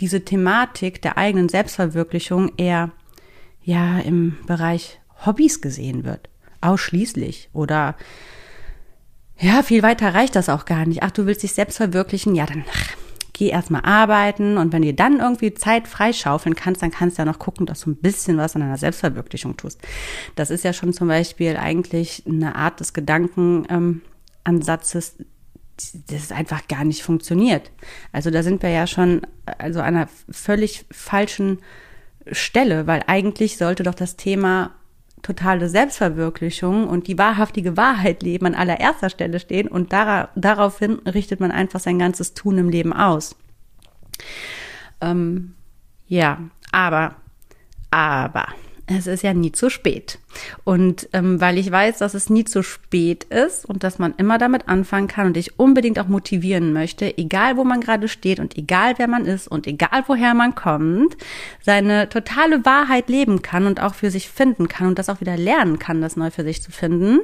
diese 0.00 0.24
Thematik 0.24 1.00
der 1.02 1.16
eigenen 1.16 1.48
Selbstverwirklichung 1.48 2.52
eher 2.56 2.90
ja 3.62 3.98
im 4.00 4.36
Bereich 4.46 5.00
Hobbys 5.24 5.60
gesehen 5.60 6.04
wird. 6.04 6.28
Ausschließlich. 6.60 7.48
Oder 7.52 7.96
ja, 9.38 9.62
viel 9.62 9.82
weiter 9.82 10.14
reicht 10.14 10.36
das 10.36 10.48
auch 10.48 10.64
gar 10.64 10.86
nicht. 10.86 11.02
Ach, 11.02 11.10
du 11.10 11.26
willst 11.26 11.42
dich 11.42 11.52
selbst 11.52 11.76
verwirklichen? 11.76 12.34
Ja, 12.34 12.46
dann 12.46 12.64
ach, 12.70 12.96
geh 13.36 13.50
erstmal 13.50 13.82
arbeiten 13.82 14.56
und 14.56 14.72
wenn 14.72 14.80
du 14.80 14.94
dann 14.94 15.20
irgendwie 15.20 15.52
Zeit 15.52 15.88
freischaufeln 15.88 16.54
kannst, 16.54 16.80
dann 16.80 16.90
kannst 16.90 17.18
du 17.18 17.22
ja 17.22 17.26
noch 17.26 17.38
gucken, 17.38 17.66
dass 17.66 17.80
du 17.80 17.90
ein 17.90 17.96
bisschen 17.96 18.38
was 18.38 18.54
an 18.54 18.62
deiner 18.62 18.78
Selbstverwirklichung 18.78 19.58
tust. 19.58 19.78
Das 20.36 20.50
ist 20.50 20.64
ja 20.64 20.72
schon 20.72 20.94
zum 20.94 21.08
Beispiel 21.08 21.58
eigentlich 21.58 22.22
eine 22.26 22.56
Art 22.56 22.80
des 22.80 22.94
Gedankenansatzes, 22.94 25.16
das 26.08 26.32
einfach 26.32 26.66
gar 26.66 26.84
nicht 26.84 27.02
funktioniert. 27.02 27.72
Also 28.10 28.30
da 28.30 28.42
sind 28.42 28.62
wir 28.62 28.70
ja 28.70 28.86
schon 28.86 29.20
also 29.58 29.80
an 29.80 29.96
einer 29.96 30.08
völlig 30.30 30.86
falschen 30.90 31.58
Stelle, 32.32 32.86
weil 32.86 33.02
eigentlich 33.06 33.58
sollte 33.58 33.82
doch 33.82 33.94
das 33.94 34.16
Thema 34.16 34.70
totale 35.22 35.68
Selbstverwirklichung 35.68 36.88
und 36.88 37.08
die 37.08 37.18
wahrhaftige 37.18 37.76
Wahrheit 37.76 38.22
leben 38.22 38.46
an 38.46 38.54
allererster 38.54 39.10
Stelle 39.10 39.40
stehen 39.40 39.68
und 39.68 39.92
dar 39.92 40.30
daraufhin 40.36 41.00
richtet 41.00 41.40
man 41.40 41.50
einfach 41.50 41.80
sein 41.80 41.98
ganzes 41.98 42.34
Tun 42.34 42.58
im 42.58 42.68
Leben 42.68 42.92
aus. 42.92 43.36
Ähm, 45.00 45.54
ja, 46.06 46.38
aber, 46.70 47.16
aber, 47.90 48.46
es 48.86 49.08
ist 49.08 49.22
ja 49.22 49.34
nie 49.34 49.50
zu 49.50 49.68
spät. 49.68 50.20
Und 50.62 51.08
ähm, 51.12 51.40
weil 51.40 51.58
ich 51.58 51.70
weiß, 51.70 51.98
dass 51.98 52.14
es 52.14 52.30
nie 52.30 52.44
zu 52.44 52.62
spät 52.62 53.24
ist 53.24 53.64
und 53.64 53.82
dass 53.82 53.98
man 53.98 54.14
immer 54.16 54.38
damit 54.38 54.68
anfangen 54.68 55.08
kann 55.08 55.26
und 55.26 55.36
ich 55.36 55.58
unbedingt 55.58 55.98
auch 55.98 56.06
motivieren 56.06 56.72
möchte, 56.72 57.18
egal 57.18 57.56
wo 57.56 57.64
man 57.64 57.80
gerade 57.80 58.06
steht 58.06 58.38
und 58.38 58.56
egal 58.56 58.94
wer 58.98 59.08
man 59.08 59.26
ist 59.26 59.48
und 59.48 59.66
egal 59.66 60.04
woher 60.06 60.34
man 60.34 60.54
kommt, 60.54 61.16
seine 61.60 62.08
totale 62.08 62.64
Wahrheit 62.64 63.08
leben 63.08 63.42
kann 63.42 63.66
und 63.66 63.82
auch 63.82 63.94
für 63.94 64.10
sich 64.10 64.28
finden 64.28 64.68
kann 64.68 64.86
und 64.86 64.98
das 64.98 65.08
auch 65.08 65.20
wieder 65.20 65.36
lernen 65.36 65.80
kann, 65.80 66.00
das 66.00 66.16
neu 66.16 66.30
für 66.30 66.44
sich 66.44 66.62
zu 66.62 66.70
finden. 66.70 67.20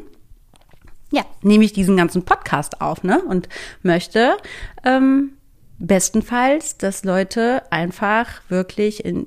Ja, 1.12 1.25
nehme 1.42 1.64
ich 1.64 1.73
diesen 1.73 1.97
ganzen 1.97 2.25
Podcast 2.25 2.81
auf, 2.81 3.04
ne? 3.04 3.23
Und 3.23 3.49
möchte 3.83 4.37
ähm, 4.83 5.35
bestenfalls, 5.78 6.78
dass 6.78 7.04
Leute 7.04 7.62
einfach 7.71 8.40
wirklich 8.49 9.04
in, 9.04 9.26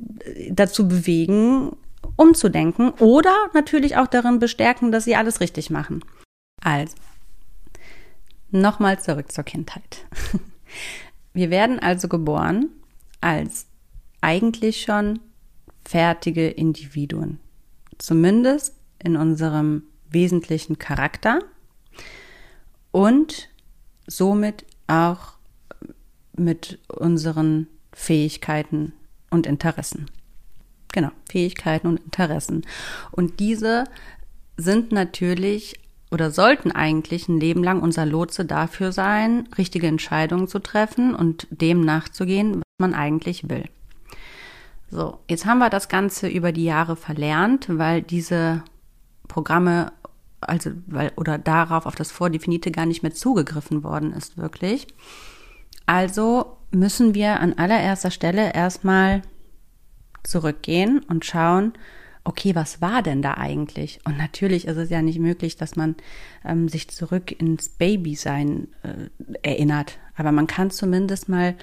dazu 0.50 0.88
bewegen, 0.88 1.76
umzudenken 2.16 2.92
oder 3.00 3.34
natürlich 3.54 3.98
auch 3.98 4.08
darin 4.08 4.40
bestärken, 4.40 4.92
dass 4.92 5.06
sie 5.06 5.16
alles 5.16 5.40
richtig 5.40 5.70
machen. 5.70 6.04
Also, 6.62 6.96
nochmal 8.52 9.00
zurück 9.00 9.32
zur 9.32 9.44
Kindheit. 9.44 10.06
Wir 11.34 11.50
werden 11.50 11.80
also 11.80 12.08
geboren 12.08 12.70
als 13.22 13.68
eigentlich 14.22 14.82
schon 14.82 15.20
fertige 15.84 16.48
Individuen. 16.48 17.40
Zumindest 17.98 18.76
in 19.04 19.16
unserem 19.16 19.84
wesentlichen 20.10 20.80
Charakter 20.80 21.40
und 22.92 23.50
somit 24.08 24.66
auch 24.88 25.34
mit 26.38 26.80
unseren 26.88 27.68
Fähigkeiten 27.94 28.94
und 29.30 29.46
Interessen. 29.46 30.10
Genau, 30.92 31.12
Fähigkeiten 31.30 31.88
und 31.88 32.00
Interessen. 32.00 32.66
Und 33.12 33.40
diese 33.40 33.86
sind 34.58 34.92
natürlich 34.92 35.80
oder 36.12 36.32
sollten 36.32 36.72
eigentlich 36.72 37.28
ein 37.28 37.40
Leben 37.40 37.64
lang 37.64 37.82
unser 37.82 38.06
Lotse 38.06 38.46
dafür 38.46 38.92
sein, 38.92 39.50
richtige 39.58 39.88
Entscheidungen 39.88 40.48
zu 40.48 40.60
treffen 40.60 41.14
und 41.16 41.48
dem 41.50 41.82
nachzugehen, 41.82 42.58
was 42.58 42.64
man 42.80 42.94
eigentlich 42.94 43.50
will. 43.50 43.66
So, 44.90 45.18
jetzt 45.28 45.46
haben 45.46 45.58
wir 45.58 45.70
das 45.70 45.90
Ganze 45.90 46.28
über 46.28 46.52
die 46.52 46.64
Jahre 46.64 46.96
verlernt, 46.96 47.68
weil 47.70 48.02
diese 48.02 48.64
Programme, 49.28 49.92
also 50.40 50.72
weil 50.86 51.12
oder 51.18 51.38
darauf 51.38 51.86
auf 51.86 51.96
das 51.96 52.12
Vordefinite 52.12 52.72
gar 52.72 52.86
nicht 52.86 53.04
mehr 53.04 53.14
zugegriffen 53.14 53.84
worden 53.84 54.14
ist, 54.14 54.38
wirklich. 54.38 54.88
Also 55.86 56.58
müssen 56.72 57.14
wir 57.14 57.40
an 57.40 57.54
allererster 57.58 58.12
Stelle 58.12 58.54
erstmal 58.54 59.22
zurückgehen 60.28 61.02
und 61.08 61.26
schauen, 61.26 61.74
okay, 62.24 62.56
was 62.56 62.82
war 62.82 63.04
denn 63.04 63.22
da 63.22 63.36
eigentlich? 63.36 64.00
Und 64.04 64.18
natürlich 64.18 64.68
ist 64.68 64.78
es 64.78 64.90
ja 64.90 65.02
nicht 65.02 65.20
möglich, 65.20 65.56
dass 65.56 65.76
man 65.76 65.96
ähm, 66.44 66.68
sich 66.68 66.90
zurück 66.90 67.32
ins 67.32 67.70
Babysein 67.70 68.68
äh, 68.84 69.10
erinnert. 69.44 70.00
Aber 70.18 70.32
man 70.32 70.48
kann 70.48 70.72
zumindest 70.72 71.30
mal 71.30 71.56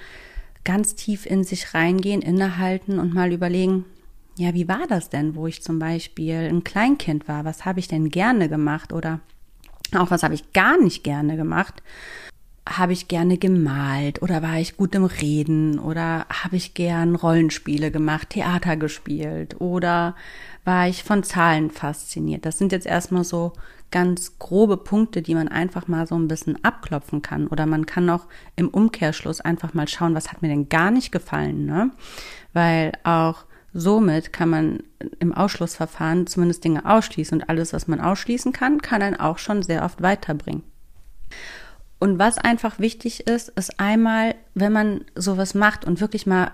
ganz 0.63 0.95
tief 0.95 1.25
in 1.25 1.43
sich 1.43 1.73
reingehen, 1.73 2.21
innehalten 2.21 2.99
und 2.99 3.13
mal 3.13 3.33
überlegen, 3.33 3.85
ja, 4.37 4.53
wie 4.53 4.67
war 4.67 4.87
das 4.87 5.09
denn, 5.09 5.35
wo 5.35 5.45
ich 5.47 5.61
zum 5.61 5.77
Beispiel 5.79 6.35
ein 6.35 6.63
Kleinkind 6.63 7.27
war? 7.27 7.45
Was 7.45 7.65
habe 7.65 7.79
ich 7.79 7.87
denn 7.87 8.09
gerne 8.09 8.49
gemacht? 8.49 8.93
Oder 8.93 9.19
auch 9.95 10.09
was 10.09 10.23
habe 10.23 10.33
ich 10.33 10.53
gar 10.53 10.81
nicht 10.81 11.03
gerne 11.03 11.35
gemacht? 11.35 11.83
Habe 12.67 12.93
ich 12.93 13.07
gerne 13.07 13.37
gemalt 13.37 14.21
oder 14.21 14.41
war 14.41 14.57
ich 14.57 14.77
gut 14.77 14.95
im 14.95 15.05
Reden 15.05 15.79
oder 15.79 16.25
habe 16.29 16.55
ich 16.55 16.73
gern 16.73 17.15
Rollenspiele 17.15 17.91
gemacht, 17.91 18.29
Theater 18.29 18.77
gespielt 18.77 19.59
oder 19.59 20.15
war 20.63 20.87
ich 20.87 21.03
von 21.03 21.23
Zahlen 21.23 21.71
fasziniert. 21.71 22.45
Das 22.45 22.57
sind 22.57 22.71
jetzt 22.71 22.85
erstmal 22.85 23.25
so 23.25 23.53
ganz 23.91 24.39
grobe 24.39 24.77
Punkte, 24.77 25.21
die 25.21 25.35
man 25.35 25.49
einfach 25.49 25.87
mal 25.87 26.07
so 26.07 26.15
ein 26.15 26.27
bisschen 26.27 26.63
abklopfen 26.63 27.21
kann. 27.21 27.47
Oder 27.47 27.67
man 27.67 27.85
kann 27.85 28.09
auch 28.09 28.25
im 28.55 28.69
Umkehrschluss 28.69 29.39
einfach 29.39 29.75
mal 29.75 29.87
schauen, 29.87 30.15
was 30.15 30.31
hat 30.31 30.41
mir 30.41 30.47
denn 30.47 30.67
gar 30.67 30.89
nicht 30.89 31.11
gefallen, 31.11 31.65
ne? 31.65 31.91
Weil 32.53 32.93
auch 33.03 33.45
somit 33.71 34.33
kann 34.33 34.49
man 34.49 34.83
im 35.19 35.31
Ausschlussverfahren 35.31 36.25
zumindest 36.25 36.63
Dinge 36.63 36.85
ausschließen 36.85 37.41
und 37.41 37.49
alles, 37.49 37.71
was 37.73 37.87
man 37.87 38.01
ausschließen 38.01 38.51
kann, 38.51 38.81
kann 38.81 39.03
einen 39.03 39.19
auch 39.19 39.37
schon 39.37 39.61
sehr 39.61 39.83
oft 39.83 40.01
weiterbringen. 40.01 40.63
Und 42.03 42.19
was 42.19 42.37
einfach 42.37 42.79
wichtig 42.79 43.27
ist, 43.27 43.47
ist 43.47 43.79
einmal, 43.79 44.35
wenn 44.55 44.73
man 44.73 45.05
sowas 45.15 45.53
macht 45.53 45.85
und 45.85 46.01
wirklich 46.01 46.27
mal 46.27 46.51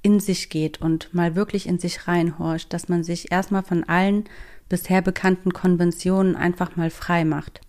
in 0.00 0.20
sich 0.20 0.48
geht 0.48 0.80
und 0.80 1.12
mal 1.12 1.36
wirklich 1.36 1.66
in 1.66 1.78
sich 1.78 2.08
reinhorcht, 2.08 2.72
dass 2.72 2.88
man 2.88 3.04
sich 3.04 3.30
erstmal 3.30 3.62
von 3.62 3.84
allen 3.84 4.24
bisher 4.70 5.02
bekannten 5.02 5.52
Konventionen 5.52 6.34
einfach 6.34 6.76
mal 6.76 6.88
frei 6.88 7.26
macht. 7.26 7.60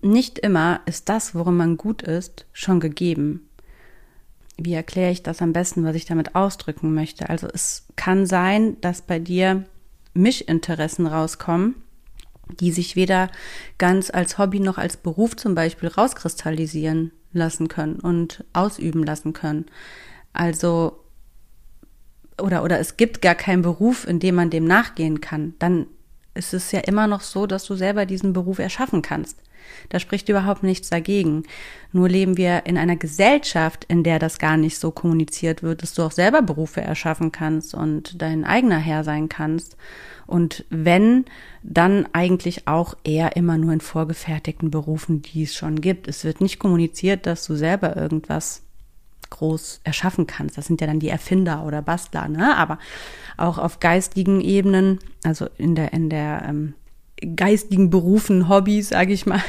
Nicht 0.00 0.38
immer 0.38 0.80
ist 0.86 1.10
das, 1.10 1.34
worin 1.34 1.58
man 1.58 1.76
gut 1.76 2.00
ist, 2.00 2.46
schon 2.54 2.80
gegeben. 2.80 3.50
Wie 4.56 4.72
erkläre 4.72 5.12
ich 5.12 5.22
das 5.22 5.42
am 5.42 5.52
besten, 5.52 5.84
was 5.84 5.94
ich 5.94 6.06
damit 6.06 6.34
ausdrücken 6.34 6.94
möchte? 6.94 7.28
Also 7.28 7.48
es 7.52 7.86
kann 7.96 8.24
sein, 8.24 8.80
dass 8.80 9.02
bei 9.02 9.18
dir 9.18 9.66
Mischinteressen 10.14 11.06
rauskommen, 11.06 11.81
die 12.60 12.72
sich 12.72 12.96
weder 12.96 13.30
ganz 13.78 14.10
als 14.10 14.38
Hobby 14.38 14.60
noch 14.60 14.78
als 14.78 14.96
Beruf 14.96 15.36
zum 15.36 15.54
Beispiel 15.54 15.88
rauskristallisieren 15.88 17.12
lassen 17.32 17.68
können 17.68 17.96
und 17.96 18.44
ausüben 18.52 19.04
lassen 19.04 19.32
können. 19.32 19.66
Also 20.32 20.98
oder 22.40 22.64
oder 22.64 22.78
es 22.78 22.96
gibt 22.96 23.22
gar 23.22 23.34
keinen 23.34 23.62
Beruf, 23.62 24.06
in 24.06 24.18
dem 24.18 24.34
man 24.34 24.50
dem 24.50 24.64
nachgehen 24.64 25.20
kann. 25.20 25.54
Dann 25.58 25.86
ist 26.34 26.54
es 26.54 26.72
ja 26.72 26.80
immer 26.80 27.06
noch 27.06 27.20
so, 27.20 27.46
dass 27.46 27.64
du 27.64 27.74
selber 27.74 28.06
diesen 28.06 28.32
Beruf 28.32 28.58
erschaffen 28.58 29.02
kannst. 29.02 29.38
Da 29.88 29.98
spricht 29.98 30.28
überhaupt 30.28 30.62
nichts 30.62 30.90
dagegen. 30.90 31.44
Nur 31.92 32.08
leben 32.08 32.36
wir 32.36 32.66
in 32.66 32.78
einer 32.78 32.96
Gesellschaft, 32.96 33.84
in 33.88 34.02
der 34.02 34.18
das 34.18 34.38
gar 34.38 34.56
nicht 34.56 34.78
so 34.78 34.90
kommuniziert 34.90 35.62
wird, 35.62 35.82
dass 35.82 35.94
du 35.94 36.02
auch 36.02 36.12
selber 36.12 36.42
Berufe 36.42 36.80
erschaffen 36.80 37.32
kannst 37.32 37.74
und 37.74 38.20
dein 38.20 38.44
eigener 38.44 38.78
Herr 38.78 39.04
sein 39.04 39.28
kannst. 39.28 39.76
Und 40.26 40.64
wenn, 40.70 41.24
dann 41.62 42.08
eigentlich 42.12 42.66
auch 42.66 42.96
eher 43.04 43.36
immer 43.36 43.58
nur 43.58 43.72
in 43.72 43.80
vorgefertigten 43.80 44.70
Berufen, 44.70 45.22
die 45.22 45.42
es 45.42 45.54
schon 45.54 45.80
gibt. 45.80 46.08
Es 46.08 46.24
wird 46.24 46.40
nicht 46.40 46.58
kommuniziert, 46.58 47.26
dass 47.26 47.46
du 47.46 47.54
selber 47.54 47.96
irgendwas 47.96 48.62
groß 49.32 49.80
erschaffen 49.84 50.26
kannst. 50.26 50.58
Das 50.58 50.66
sind 50.66 50.80
ja 50.80 50.86
dann 50.86 51.00
die 51.00 51.08
Erfinder 51.08 51.64
oder 51.64 51.82
Bastler, 51.82 52.28
ne? 52.28 52.56
Aber 52.56 52.78
auch 53.36 53.58
auf 53.58 53.80
geistigen 53.80 54.40
Ebenen, 54.40 54.98
also 55.24 55.48
in 55.56 55.74
der, 55.74 55.92
in 55.92 56.10
der 56.10 56.44
ähm, 56.48 56.74
geistigen 57.36 57.90
Berufen, 57.90 58.48
Hobbys, 58.48 58.90
sage 58.90 59.12
ich 59.12 59.26
mal. 59.26 59.42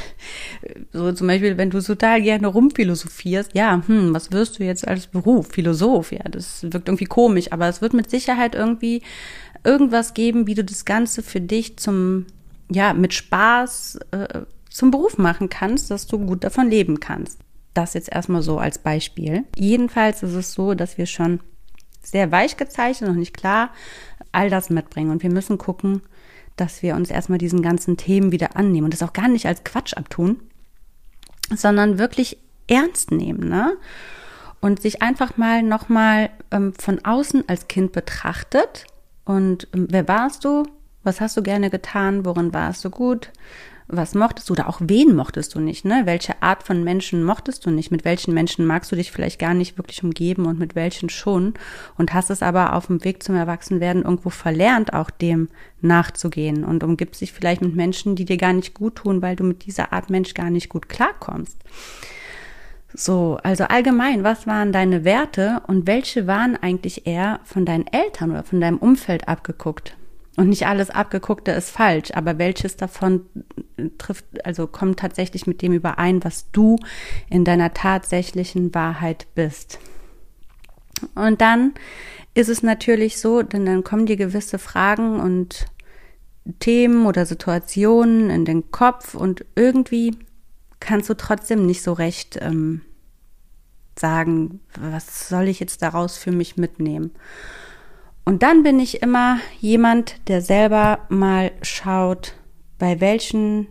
So 0.92 1.12
zum 1.12 1.28
Beispiel, 1.28 1.58
wenn 1.58 1.70
du 1.70 1.82
total 1.82 2.22
gerne 2.22 2.48
rumphilosophierst, 2.48 3.52
ja, 3.54 3.82
hm, 3.86 4.14
was 4.14 4.32
wirst 4.32 4.60
du 4.60 4.64
jetzt 4.64 4.88
als 4.88 5.08
Beruf? 5.08 5.48
Philosoph, 5.48 6.12
ja, 6.12 6.24
das 6.30 6.64
wirkt 6.64 6.88
irgendwie 6.88 7.06
komisch, 7.06 7.52
aber 7.52 7.68
es 7.68 7.82
wird 7.82 7.94
mit 7.94 8.10
Sicherheit 8.10 8.56
irgendwie 8.56 9.02
irgendwas 9.64 10.14
geben, 10.14 10.48
wie 10.48 10.56
du 10.56 10.64
das 10.64 10.86
Ganze 10.86 11.24
für 11.24 11.42
dich 11.42 11.78
zum, 11.78 12.26
ja, 12.72 12.94
mit 12.94 13.14
Spaß 13.14 14.00
äh, 14.12 14.42
zum 14.70 14.92
Beruf 14.92 15.18
machen 15.18 15.50
kannst, 15.50 15.92
dass 15.92 16.08
du 16.08 16.20
gut 16.20 16.44
davon 16.44 16.70
leben 16.70 17.00
kannst. 17.00 17.40
Das 17.74 17.94
jetzt 17.94 18.12
erstmal 18.12 18.42
so 18.42 18.58
als 18.58 18.78
Beispiel. 18.78 19.46
Jedenfalls 19.56 20.24
ist 20.24 20.34
es 20.34 20.54
so, 20.54 20.74
dass 20.74 20.98
wir 20.98 21.06
schon 21.06 21.40
sehr 22.02 22.32
weich 22.32 22.58
gezeichnet, 22.58 23.10
noch 23.10 23.18
nicht 23.18 23.36
klar, 23.36 23.72
all 24.32 24.50
das 24.50 24.70
mitbringen. 24.70 25.12
Und 25.12 25.24
wir 25.24 25.32
müssen 25.32 25.58
gucken, 25.58 26.02
dass 26.56 26.84
wir 26.84 26.96
uns 26.96 27.10
erstmal 27.10 27.38
diesen 27.38 27.62
ganzen 27.62 27.98
Themen 27.98 28.32
wieder 28.32 28.56
annehmen 28.56 28.86
und 28.86 28.94
das 28.94 29.04
auch 29.04 29.14
gar 29.14 29.28
nicht 29.28 29.48
als 29.48 29.64
Quatsch 29.64 29.94
abtun, 29.96 30.40
sondern 31.56 31.98
wirklich 31.98 32.38
ernst 32.68 33.12
nehmen, 33.12 33.50
ne? 33.50 33.76
Und 34.62 34.82
sich 34.82 35.02
einfach 35.02 35.36
mal 35.36 35.62
nochmal 35.62 36.30
ähm, 36.52 36.74
von 36.74 37.04
außen 37.04 37.50
als 37.50 37.68
Kind 37.68 37.92
betrachtet 37.92 38.86
und 39.26 39.68
ähm, 39.74 39.88
wer 39.90 40.08
warst 40.08 40.46
du? 40.46 40.64
Was 41.04 41.20
hast 41.20 41.36
du 41.36 41.44
gerne 41.44 41.70
getan? 41.70 42.26
Worin 42.26 42.54
warst 42.54 42.86
du 42.86 42.90
gut? 42.90 43.32
Was 43.96 44.16
mochtest 44.16 44.50
du 44.50 44.54
oder 44.54 44.68
auch 44.68 44.80
wen 44.82 45.16
mochtest 45.16 45.54
du 45.54 45.60
nicht? 45.60 45.86
Ne? 45.86 46.02
Welche 46.06 46.42
Art 46.42 46.64
von 46.64 46.84
Menschen 46.84 47.24
mochtest 47.24 47.64
du 47.66 47.70
nicht? 47.70 47.92
Mit 47.92 48.06
welchen 48.06 48.34
Menschen 48.34 48.66
magst 48.66 48.92
du 48.92 48.96
dich 48.96 49.12
vielleicht 49.12 49.38
gar 49.38 49.54
nicht 49.54 49.78
wirklich 49.78 50.04
umgeben 50.04 50.48
und 50.48 50.58
mit 50.58 50.74
welchen 50.74 51.10
schon? 51.10 51.54
Und 51.96 52.12
hast 52.12 52.32
es 52.32 52.42
aber 52.42 52.74
auf 52.74 52.88
dem 52.88 53.04
Weg 53.04 53.22
zum 53.22 53.36
Erwachsenwerden 53.36 54.02
irgendwo 54.02 54.32
verlernt, 54.32 54.94
auch 54.94 55.12
dem 55.12 55.50
nachzugehen 55.82 56.64
und 56.64 56.84
umgibst 56.84 57.22
dich 57.22 57.34
vielleicht 57.34 57.62
mit 57.62 57.76
Menschen, 57.76 58.16
die 58.16 58.26
dir 58.26 58.38
gar 58.38 58.54
nicht 58.54 58.74
gut 58.74 58.96
tun, 58.96 59.22
weil 59.22 59.36
du 59.36 59.44
mit 59.44 59.66
dieser 59.66 59.94
Art 59.94 60.10
Mensch 60.10 60.34
gar 60.34 60.50
nicht 60.50 60.70
gut 60.70 60.90
klarkommst. 60.90 61.58
So, 62.96 63.38
also 63.44 63.66
allgemein, 63.66 64.24
was 64.24 64.48
waren 64.48 64.72
deine 64.72 65.04
Werte 65.04 65.62
und 65.68 65.86
welche 65.86 66.26
waren 66.26 66.56
eigentlich 66.56 67.06
eher 67.06 67.42
von 67.44 67.66
deinen 67.66 67.86
Eltern 67.88 68.32
oder 68.32 68.44
von 68.44 68.60
deinem 68.60 68.78
Umfeld 68.78 69.28
abgeguckt? 69.28 69.96
Und 70.36 70.50
nicht 70.50 70.66
alles 70.66 70.90
Abgeguckte 70.90 71.52
ist 71.52 71.70
falsch, 71.70 72.12
aber 72.14 72.40
welches 72.40 72.76
davon 72.76 73.22
trifft, 74.00 74.26
also 74.46 74.66
kommt 74.66 75.00
tatsächlich 75.00 75.46
mit 75.46 75.62
dem 75.62 75.74
überein, 75.74 76.24
was 76.24 76.50
du 76.52 76.78
in 77.30 77.46
deiner 77.46 77.74
tatsächlichen 77.74 78.74
Wahrheit 78.74 79.28
bist. 79.36 79.80
Und 81.14 81.42
dann 81.42 81.74
ist 82.34 82.50
es 82.50 82.64
natürlich 82.64 83.20
so, 83.20 83.44
denn 83.44 83.66
dann 83.66 83.84
kommen 83.84 84.08
dir 84.08 84.16
gewisse 84.16 84.58
Fragen 84.58 85.20
und 85.20 85.68
Themen 86.60 87.06
oder 87.06 87.26
Situationen 87.26 88.30
in 88.30 88.46
den 88.46 88.72
Kopf 88.72 89.14
und 89.14 89.46
irgendwie 89.56 90.18
kannst 90.80 91.10
du 91.10 91.14
trotzdem 91.14 91.66
nicht 91.66 91.84
so 91.84 91.94
recht 91.94 92.38
ähm, 92.42 92.82
sagen, 93.98 94.60
was 94.80 95.30
soll 95.30 95.48
ich 95.48 95.60
jetzt 95.60 95.82
daraus 95.82 96.18
für 96.18 96.32
mich 96.32 96.58
mitnehmen. 96.58 97.12
Und 98.26 98.44
dann 98.44 98.64
bin 98.64 98.80
ich 98.80 99.02
immer 99.02 99.40
jemand, 99.60 100.16
der 100.28 100.42
selber 100.42 101.00
mal 101.10 101.52
schaut, 101.62 102.36
bei 102.80 103.02
welchen 103.02 103.68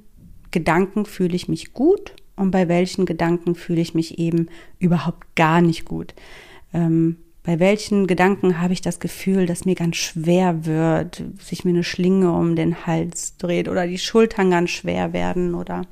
Gedanken 0.51 1.07
fühle 1.07 1.35
ich 1.35 1.49
mich 1.49 1.73
gut 1.73 2.15
und 2.37 2.51
bei 2.51 2.69
welchen 2.69 3.07
Gedanken 3.07 3.55
fühle 3.55 3.81
ich 3.81 3.95
mich 3.95 4.19
eben 4.19 4.49
überhaupt 4.79 5.35
gar 5.37 5.61
nicht 5.61 5.87
gut. 5.87 6.15
Ähm, 6.75 7.17
bei 7.45 7.59
welchen 7.59 8.07
Gedanken 8.07 8.61
habe 8.61 8.73
ich 8.73 8.83
das 8.83 9.01
Gefühl, 9.01 9.47
dass 9.47 9.65
mir 9.65 9.75
ganz 9.75 9.97
schwer 9.97 10.65
wird, 10.65 11.25
sich 11.41 11.65
mir 11.65 11.71
eine 11.71 11.83
Schlinge 11.83 12.33
um 12.33 12.55
den 12.55 12.87
Hals 12.87 13.37
dreht 13.37 13.69
oder 13.69 13.87
die 13.87 13.99
Schultern 13.99 14.51
ganz 14.51 14.71
schwer 14.71 15.13
werden 15.13 15.55
oder 15.55 15.83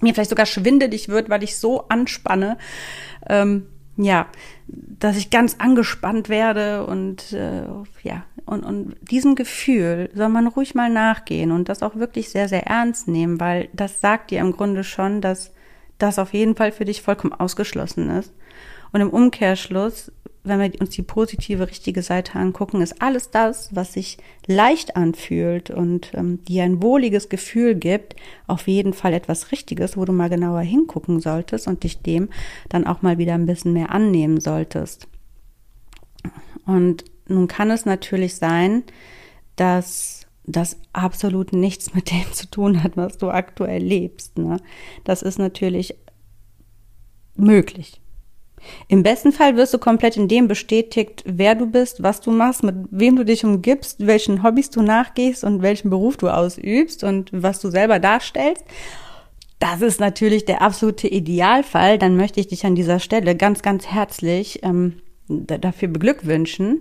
mir 0.00 0.14
vielleicht 0.14 0.30
sogar 0.30 0.46
schwindelig 0.46 1.08
wird, 1.08 1.30
weil 1.30 1.42
ich 1.42 1.56
so 1.56 1.88
anspanne, 1.88 2.58
ähm, 3.28 3.66
ja, 3.96 4.26
dass 4.66 5.16
ich 5.16 5.30
ganz 5.30 5.56
angespannt 5.58 6.28
werde 6.28 6.86
und 6.86 7.32
äh, 7.32 7.64
ja, 8.02 8.24
und, 8.46 8.64
und 8.64 8.96
diesem 9.02 9.34
Gefühl 9.34 10.10
soll 10.14 10.28
man 10.28 10.46
ruhig 10.46 10.74
mal 10.74 10.90
nachgehen 10.90 11.52
und 11.52 11.68
das 11.68 11.82
auch 11.82 11.96
wirklich 11.96 12.30
sehr, 12.30 12.48
sehr 12.48 12.66
ernst 12.66 13.08
nehmen, 13.08 13.38
weil 13.38 13.68
das 13.72 14.00
sagt 14.00 14.30
dir 14.30 14.40
im 14.40 14.52
Grunde 14.52 14.84
schon, 14.84 15.20
dass 15.20 15.52
das 15.98 16.18
auf 16.18 16.32
jeden 16.32 16.56
Fall 16.56 16.72
für 16.72 16.84
dich 16.84 17.02
vollkommen 17.02 17.34
ausgeschlossen 17.34 18.10
ist. 18.10 18.32
Und 18.92 19.00
im 19.00 19.10
Umkehrschluss 19.10 20.12
wenn 20.44 20.60
wir 20.60 20.80
uns 20.80 20.90
die 20.90 21.02
positive, 21.02 21.68
richtige 21.68 22.02
Seite 22.02 22.36
angucken, 22.36 22.82
ist 22.82 23.00
alles 23.00 23.30
das, 23.30 23.74
was 23.74 23.92
sich 23.92 24.18
leicht 24.46 24.96
anfühlt 24.96 25.70
und 25.70 26.12
ähm, 26.14 26.44
dir 26.44 26.64
ein 26.64 26.82
wohliges 26.82 27.28
Gefühl 27.28 27.76
gibt, 27.76 28.16
auf 28.48 28.66
jeden 28.66 28.92
Fall 28.92 29.12
etwas 29.12 29.52
Richtiges, 29.52 29.96
wo 29.96 30.04
du 30.04 30.12
mal 30.12 30.28
genauer 30.28 30.62
hingucken 30.62 31.20
solltest 31.20 31.68
und 31.68 31.84
dich 31.84 32.02
dem 32.02 32.28
dann 32.68 32.86
auch 32.86 33.02
mal 33.02 33.18
wieder 33.18 33.34
ein 33.34 33.46
bisschen 33.46 33.72
mehr 33.72 33.92
annehmen 33.92 34.40
solltest. 34.40 35.06
Und 36.66 37.04
nun 37.28 37.46
kann 37.46 37.70
es 37.70 37.84
natürlich 37.84 38.34
sein, 38.34 38.82
dass 39.54 40.26
das 40.44 40.76
absolut 40.92 41.52
nichts 41.52 41.94
mit 41.94 42.10
dem 42.10 42.32
zu 42.32 42.50
tun 42.50 42.82
hat, 42.82 42.96
was 42.96 43.16
du 43.16 43.30
aktuell 43.30 43.82
lebst. 43.82 44.38
Ne? 44.38 44.58
Das 45.04 45.22
ist 45.22 45.38
natürlich 45.38 45.94
möglich. 47.36 48.01
Im 48.88 49.02
besten 49.02 49.32
Fall 49.32 49.56
wirst 49.56 49.74
du 49.74 49.78
komplett 49.78 50.16
in 50.16 50.28
dem 50.28 50.48
bestätigt, 50.48 51.22
wer 51.26 51.54
du 51.54 51.66
bist, 51.66 52.02
was 52.02 52.20
du 52.20 52.30
machst, 52.30 52.62
mit 52.62 52.74
wem 52.90 53.16
du 53.16 53.24
dich 53.24 53.44
umgibst, 53.44 54.06
welchen 54.06 54.42
Hobbys 54.42 54.70
du 54.70 54.82
nachgehst 54.82 55.44
und 55.44 55.62
welchen 55.62 55.90
Beruf 55.90 56.16
du 56.16 56.28
ausübst 56.28 57.04
und 57.04 57.30
was 57.32 57.60
du 57.60 57.70
selber 57.70 57.98
darstellst. 57.98 58.64
Das 59.58 59.80
ist 59.80 60.00
natürlich 60.00 60.44
der 60.44 60.60
absolute 60.60 61.06
Idealfall. 61.06 61.98
Dann 61.98 62.16
möchte 62.16 62.40
ich 62.40 62.48
dich 62.48 62.66
an 62.66 62.74
dieser 62.74 62.98
Stelle 62.98 63.36
ganz, 63.36 63.62
ganz 63.62 63.86
herzlich 63.86 64.60
ähm, 64.64 64.94
dafür 65.28 65.88
beglückwünschen. 65.88 66.80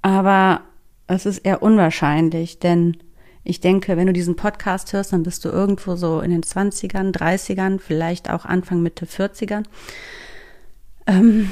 Aber 0.00 0.60
es 1.06 1.26
ist 1.26 1.38
eher 1.38 1.62
unwahrscheinlich, 1.62 2.60
denn 2.60 2.96
ich 3.44 3.60
denke, 3.60 3.96
wenn 3.96 4.06
du 4.06 4.12
diesen 4.14 4.36
Podcast 4.36 4.92
hörst, 4.92 5.12
dann 5.12 5.22
bist 5.22 5.44
du 5.44 5.50
irgendwo 5.50 5.96
so 5.96 6.20
in 6.20 6.30
den 6.30 6.42
20ern, 6.42 7.12
30ern, 7.12 7.78
vielleicht 7.78 8.30
auch 8.30 8.46
Anfang, 8.46 8.82
Mitte 8.82 9.04
40ern. 9.04 9.64
Ähm, 11.06 11.50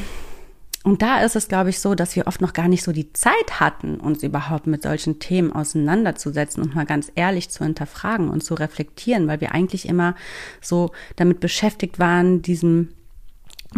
und 0.84 1.02
da 1.02 1.20
ist 1.20 1.36
es, 1.36 1.46
glaube 1.46 1.70
ich, 1.70 1.78
so, 1.78 1.94
dass 1.94 2.16
wir 2.16 2.26
oft 2.26 2.40
noch 2.40 2.54
gar 2.54 2.66
nicht 2.66 2.82
so 2.82 2.92
die 2.92 3.12
Zeit 3.12 3.60
hatten, 3.60 4.00
uns 4.00 4.22
überhaupt 4.22 4.66
mit 4.66 4.82
solchen 4.82 5.20
Themen 5.20 5.52
auseinanderzusetzen 5.52 6.62
und 6.62 6.74
mal 6.74 6.86
ganz 6.86 7.12
ehrlich 7.14 7.50
zu 7.50 7.62
hinterfragen 7.62 8.28
und 8.28 8.42
zu 8.42 8.54
reflektieren, 8.54 9.28
weil 9.28 9.40
wir 9.40 9.52
eigentlich 9.52 9.86
immer 9.86 10.16
so 10.60 10.90
damit 11.16 11.38
beschäftigt 11.38 11.98
waren, 11.98 12.42
diesem 12.42 12.88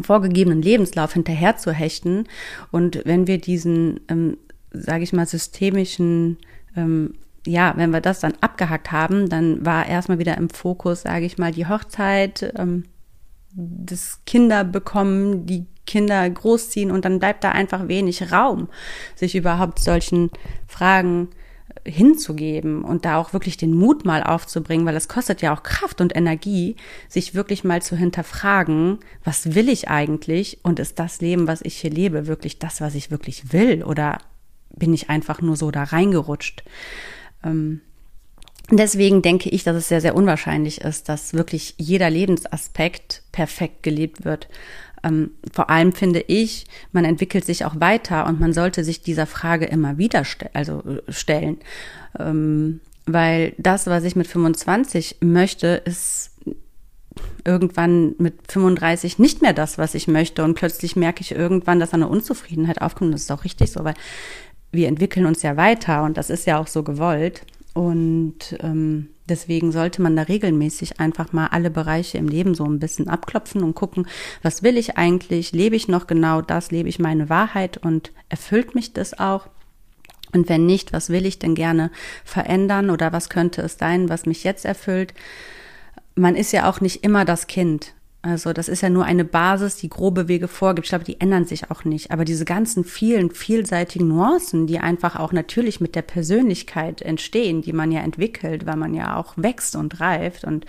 vorgegebenen 0.02 0.62
Lebenslauf 0.62 1.12
hinterher 1.12 1.56
zu 1.56 1.72
hechten. 1.72 2.26
Und 2.70 3.02
wenn 3.04 3.26
wir 3.26 3.38
diesen, 3.38 4.00
ähm, 4.08 4.38
sage 4.72 5.04
ich 5.04 5.12
mal, 5.12 5.26
systemischen 5.26 6.38
ähm, 6.74 7.14
ja, 7.46 7.74
wenn 7.76 7.90
wir 7.90 8.00
das 8.00 8.20
dann 8.20 8.34
abgehackt 8.40 8.92
haben, 8.92 9.28
dann 9.28 9.64
war 9.64 9.86
erstmal 9.86 10.18
wieder 10.18 10.36
im 10.38 10.48
Fokus, 10.48 11.02
sage 11.02 11.26
ich 11.26 11.38
mal, 11.38 11.52
die 11.52 11.66
Hochzeit, 11.66 12.52
ähm, 12.56 12.84
das 13.52 14.20
Kinder 14.26 14.64
bekommen, 14.64 15.46
die 15.46 15.66
Kinder 15.86 16.28
großziehen 16.28 16.90
und 16.90 17.04
dann 17.04 17.18
bleibt 17.18 17.44
da 17.44 17.50
einfach 17.50 17.88
wenig 17.88 18.32
Raum, 18.32 18.68
sich 19.14 19.34
überhaupt 19.34 19.78
solchen 19.78 20.30
Fragen 20.66 21.28
hinzugeben 21.86 22.82
und 22.82 23.04
da 23.04 23.18
auch 23.18 23.32
wirklich 23.32 23.56
den 23.56 23.74
Mut 23.74 24.04
mal 24.04 24.22
aufzubringen, 24.22 24.86
weil 24.86 24.96
es 24.96 25.08
kostet 25.08 25.42
ja 25.42 25.54
auch 25.54 25.62
Kraft 25.62 26.00
und 26.00 26.16
Energie, 26.16 26.76
sich 27.08 27.34
wirklich 27.34 27.64
mal 27.64 27.82
zu 27.82 27.96
hinterfragen, 27.96 28.98
was 29.22 29.54
will 29.54 29.68
ich 29.68 29.88
eigentlich 29.88 30.60
und 30.62 30.78
ist 30.78 30.98
das 30.98 31.20
Leben, 31.20 31.46
was 31.46 31.60
ich 31.60 31.76
hier 31.76 31.90
lebe, 31.90 32.26
wirklich 32.26 32.58
das, 32.58 32.80
was 32.80 32.94
ich 32.94 33.10
wirklich 33.10 33.52
will 33.52 33.84
oder 33.84 34.18
bin 34.74 34.94
ich 34.94 35.10
einfach 35.10 35.40
nur 35.40 35.56
so 35.56 35.70
da 35.70 35.84
reingerutscht? 35.84 36.64
Ähm, 37.44 37.80
Deswegen 38.70 39.20
denke 39.20 39.50
ich, 39.50 39.62
dass 39.62 39.76
es 39.76 39.88
sehr, 39.88 40.00
sehr 40.00 40.16
unwahrscheinlich 40.16 40.80
ist, 40.80 41.08
dass 41.10 41.34
wirklich 41.34 41.74
jeder 41.76 42.08
Lebensaspekt 42.08 43.22
perfekt 43.30 43.82
gelebt 43.82 44.24
wird. 44.24 44.48
Ähm, 45.02 45.32
vor 45.52 45.68
allem 45.68 45.92
finde 45.92 46.20
ich, 46.20 46.64
man 46.90 47.04
entwickelt 47.04 47.44
sich 47.44 47.66
auch 47.66 47.78
weiter 47.78 48.26
und 48.26 48.40
man 48.40 48.54
sollte 48.54 48.82
sich 48.82 49.02
dieser 49.02 49.26
Frage 49.26 49.66
immer 49.66 49.98
wieder 49.98 50.24
ste 50.24 50.48
also 50.54 50.82
äh, 50.82 51.12
stellen. 51.12 51.58
Ähm, 52.18 52.80
weil 53.04 53.52
das, 53.58 53.86
was 53.86 54.04
ich 54.04 54.16
mit 54.16 54.26
25 54.26 55.18
möchte, 55.20 55.82
ist 55.84 56.30
irgendwann 57.44 58.14
mit 58.16 58.50
35 58.50 59.18
nicht 59.18 59.42
mehr 59.42 59.52
das, 59.52 59.76
was 59.76 59.94
ich 59.94 60.08
möchte. 60.08 60.42
Und 60.42 60.54
plötzlich 60.54 60.96
merke 60.96 61.20
ich 61.20 61.32
irgendwann, 61.32 61.80
dass 61.80 61.92
eine 61.92 62.08
Unzufriedenheit 62.08 62.80
aufkommt. 62.80 63.12
Das 63.12 63.22
ist 63.22 63.30
auch 63.32 63.44
richtig 63.44 63.70
so, 63.70 63.84
weil 63.84 63.94
wir 64.74 64.88
entwickeln 64.88 65.26
uns 65.26 65.42
ja 65.42 65.56
weiter 65.56 66.02
und 66.04 66.16
das 66.16 66.30
ist 66.30 66.46
ja 66.46 66.58
auch 66.58 66.66
so 66.66 66.82
gewollt. 66.82 67.42
Und 67.74 68.56
ähm, 68.60 69.08
deswegen 69.28 69.72
sollte 69.72 70.00
man 70.00 70.14
da 70.14 70.22
regelmäßig 70.22 71.00
einfach 71.00 71.32
mal 71.32 71.48
alle 71.48 71.70
Bereiche 71.70 72.18
im 72.18 72.28
Leben 72.28 72.54
so 72.54 72.64
ein 72.64 72.78
bisschen 72.78 73.08
abklopfen 73.08 73.62
und 73.64 73.74
gucken, 73.74 74.06
was 74.42 74.62
will 74.62 74.76
ich 74.76 74.96
eigentlich? 74.96 75.52
Lebe 75.52 75.74
ich 75.74 75.88
noch 75.88 76.06
genau 76.06 76.40
das? 76.40 76.70
Lebe 76.70 76.88
ich 76.88 77.00
meine 77.00 77.28
Wahrheit 77.28 77.78
und 77.78 78.12
erfüllt 78.28 78.74
mich 78.76 78.92
das 78.92 79.18
auch? 79.18 79.48
Und 80.32 80.48
wenn 80.48 80.66
nicht, 80.66 80.92
was 80.92 81.10
will 81.10 81.26
ich 81.26 81.38
denn 81.38 81.54
gerne 81.54 81.90
verändern 82.24 82.90
oder 82.90 83.12
was 83.12 83.28
könnte 83.28 83.62
es 83.62 83.76
sein, 83.78 84.08
was 84.08 84.26
mich 84.26 84.44
jetzt 84.44 84.64
erfüllt? 84.64 85.14
Man 86.14 86.36
ist 86.36 86.52
ja 86.52 86.68
auch 86.68 86.80
nicht 86.80 87.02
immer 87.04 87.24
das 87.24 87.46
Kind. 87.46 87.94
Also 88.26 88.54
das 88.54 88.70
ist 88.70 88.80
ja 88.80 88.88
nur 88.88 89.04
eine 89.04 89.26
Basis, 89.26 89.76
die 89.76 89.90
grobe 89.90 90.28
Wege 90.28 90.48
vorgibt. 90.48 90.86
Ich 90.86 90.88
glaube, 90.88 91.04
die 91.04 91.20
ändern 91.20 91.44
sich 91.44 91.70
auch 91.70 91.84
nicht. 91.84 92.10
Aber 92.10 92.24
diese 92.24 92.46
ganzen 92.46 92.82
vielen, 92.82 93.30
vielseitigen 93.30 94.08
Nuancen, 94.08 94.66
die 94.66 94.78
einfach 94.78 95.16
auch 95.16 95.32
natürlich 95.32 95.78
mit 95.82 95.94
der 95.94 96.00
Persönlichkeit 96.00 97.02
entstehen, 97.02 97.60
die 97.60 97.74
man 97.74 97.92
ja 97.92 98.00
entwickelt, 98.00 98.64
weil 98.64 98.76
man 98.76 98.94
ja 98.94 99.16
auch 99.16 99.34
wächst 99.36 99.76
und 99.76 100.00
reift 100.00 100.44
und 100.44 100.64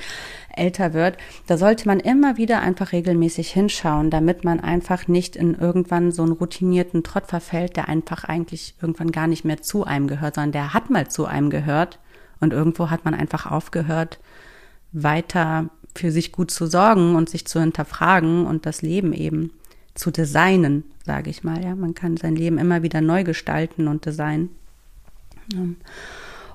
älter 0.53 0.93
wird, 0.93 1.17
da 1.47 1.57
sollte 1.57 1.87
man 1.87 2.01
immer 2.01 2.35
wieder 2.35 2.59
einfach 2.59 2.91
regelmäßig 2.91 3.51
hinschauen, 3.51 4.09
damit 4.09 4.43
man 4.43 4.59
einfach 4.59 5.07
nicht 5.07 5.37
in 5.37 5.55
irgendwann 5.55 6.11
so 6.11 6.23
einen 6.23 6.33
routinierten 6.33 7.03
Trott 7.03 7.27
verfällt, 7.27 7.77
der 7.77 7.87
einfach 7.87 8.25
eigentlich 8.25 8.75
irgendwann 8.81 9.13
gar 9.13 9.27
nicht 9.27 9.45
mehr 9.45 9.61
zu 9.61 9.85
einem 9.85 10.09
gehört, 10.09 10.35
sondern 10.35 10.51
der 10.51 10.73
hat 10.73 10.89
mal 10.89 11.07
zu 11.07 11.23
einem 11.23 11.49
gehört 11.49 11.99
und 12.41 12.51
irgendwo 12.51 12.89
hat 12.89 13.05
man 13.05 13.13
einfach 13.13 13.49
aufgehört, 13.49 14.19
weiter 14.91 15.69
für 15.95 16.11
sich 16.11 16.31
gut 16.31 16.51
zu 16.51 16.67
sorgen 16.67 17.15
und 17.15 17.29
sich 17.29 17.45
zu 17.45 17.59
hinterfragen 17.59 18.45
und 18.45 18.65
das 18.65 18.81
Leben 18.81 19.13
eben 19.13 19.51
zu 19.93 20.11
designen, 20.11 20.83
sage 21.05 21.29
ich 21.29 21.43
mal. 21.43 21.63
Ja, 21.63 21.75
man 21.75 21.95
kann 21.95 22.17
sein 22.17 22.35
Leben 22.35 22.57
immer 22.57 22.83
wieder 22.83 23.01
neu 23.01 23.23
gestalten 23.23 23.87
und 23.87 24.05
designen. 24.05 24.49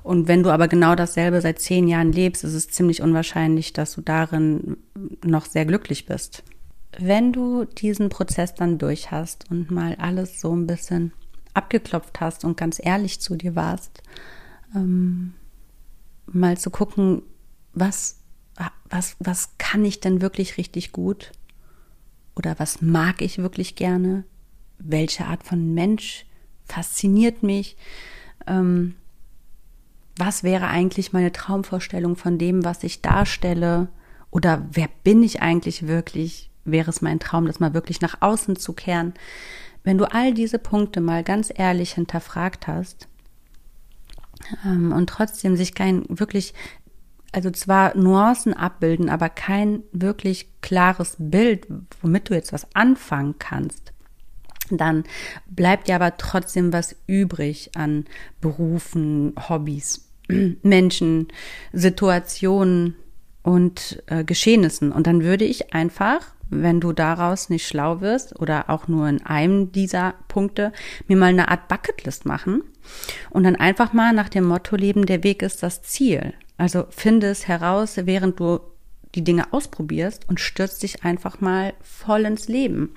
Und 0.03 0.29
wenn 0.29 0.43
du 0.43 0.51
aber 0.51 0.69
genau 0.69 0.95
dasselbe 0.95 1.41
seit 1.41 1.59
zehn 1.59 1.89
Jahren 1.89 2.13
lebst, 2.13 2.45
ist 2.45 2.55
es 2.55 2.69
ziemlich 2.69 3.03
unwahrscheinlich, 3.03 3.73
dass 3.73 3.95
du 3.95 4.01
darin 4.01 4.77
noch 5.25 5.47
sehr 5.47 5.67
glücklich 5.67 6.07
bist. 6.07 6.43
Wenn 6.99 7.33
du 7.33 7.65
diesen 7.65 8.09
Prozess 8.09 8.55
dann 8.55 8.79
durch 8.79 9.11
hast 9.11 9.51
und 9.51 9.71
mal 9.71 9.95
alles 9.97 10.41
so 10.41 10.55
ein 10.55 10.67
bisschen 10.67 11.13
abgeklopft 11.55 12.21
hast 12.21 12.45
und 12.45 12.57
ganz 12.57 12.81
ehrlich 12.83 13.21
zu 13.21 13.37
dir 13.37 13.55
warst, 13.55 14.03
ähm, 14.75 15.35
mal 16.27 16.59
zu 16.59 16.71
gucken, 16.71 17.23
was 17.73 18.20
was, 18.89 19.17
was 19.19 19.51
kann 19.59 19.85
ich 19.85 20.01
denn 20.01 20.21
wirklich 20.21 20.57
richtig 20.59 20.93
gut? 20.93 21.33
Oder 22.35 22.59
was 22.59 22.83
mag 22.83 23.23
ich 23.23 23.39
wirklich 23.39 23.77
gerne? 23.77 24.25
Welche 24.79 25.27
Art 25.27 25.45
von 25.45 25.75
Mensch 25.75 26.27
fasziniert 26.65 27.43
mich? 27.43 27.77
Ähm, 28.47 28.95
was 30.17 30.43
wäre 30.43 30.69
eigentlich 30.69 31.13
meine 31.13 31.33
Traumvorstellung 31.33 32.17
von 32.17 32.39
dem, 32.39 32.65
was 32.65 32.83
ich 32.83 33.01
darstelle? 33.03 33.89
Oder 34.31 34.67
wer 34.73 34.89
bin 35.05 35.23
ich 35.23 35.43
eigentlich 35.43 35.87
wirklich? 35.87 36.51
Wäre 36.65 36.91
es 36.91 37.01
mein 37.01 37.21
Traum, 37.21 37.47
das 37.47 37.61
mal 37.61 37.75
wirklich 37.75 38.01
nach 38.01 38.21
außen 38.21 38.57
zu 38.57 38.73
kehren? 38.73 39.15
Wenn 39.83 39.99
du 39.99 40.11
all 40.11 40.35
diese 40.35 40.59
Punkte 40.59 41.01
mal 41.01 41.25
ganz 41.25 41.51
ehrlich 41.55 41.93
hinterfragt 41.93 42.67
hast, 42.67 43.09
ähm, 44.65 44.93
und 44.93 45.09
trotzdem 45.09 45.57
sich 45.57 45.75
kein 45.75 46.05
wirklich, 46.09 46.55
also 47.33 47.51
zwar 47.51 47.97
Nuancen 47.97 48.55
abbilden, 48.55 49.09
aber 49.09 49.29
kein 49.29 49.83
wirklich 49.93 50.49
klares 50.63 51.17
Bild, 51.19 51.67
womit 52.03 52.31
du 52.31 52.35
jetzt 52.35 52.53
was 52.53 52.67
anfangen 52.75 53.37
kannst, 53.39 53.93
dann 54.71 55.05
bleibt 55.47 55.89
ja 55.89 55.97
aber 55.97 56.17
trotzdem 56.17 56.73
was 56.73 56.97
übrig 57.07 57.71
an 57.75 58.05
Berufen, 58.41 59.35
Hobbys, 59.49 60.09
Menschen, 60.63 61.29
Situationen 61.73 62.97
und 63.43 64.03
äh, 64.07 64.25
Geschehnissen. 64.25 64.93
Und 64.93 65.07
dann 65.07 65.23
würde 65.23 65.45
ich 65.45 65.73
einfach, 65.75 66.21
wenn 66.51 66.81
du 66.81 66.93
daraus 66.93 67.49
nicht 67.49 67.67
schlau 67.67 68.01
wirst 68.01 68.39
oder 68.39 68.71
auch 68.71 68.89
nur 68.89 69.09
in 69.09 69.25
einem 69.25 69.73
dieser 69.73 70.15
Punkte, 70.29 70.73
mir 71.07 71.17
mal 71.17 71.27
eine 71.27 71.49
Art 71.49 71.69
Bucketlist 71.69 72.27
machen 72.27 72.63
und 73.31 73.45
dann 73.45 73.57
einfach 73.57 73.93
mal 73.93 74.13
nach 74.13 74.29
dem 74.29 74.45
Motto 74.45 74.77
leben, 74.77 75.07
der 75.07 75.25
Weg 75.25 75.43
ist 75.43 75.63
das 75.63 75.83
Ziel. 75.83 76.35
Also 76.61 76.85
finde 76.91 77.29
es 77.29 77.49
heraus, 77.49 77.97
während 78.05 78.39
du 78.39 78.61
die 79.15 79.25
Dinge 79.25 79.51
ausprobierst 79.51 80.29
und 80.29 80.41
stürzt 80.41 80.83
dich 80.83 81.05
einfach 81.05 81.41
mal 81.41 81.73
voll 81.81 82.27
ins 82.27 82.49
Leben. 82.49 82.95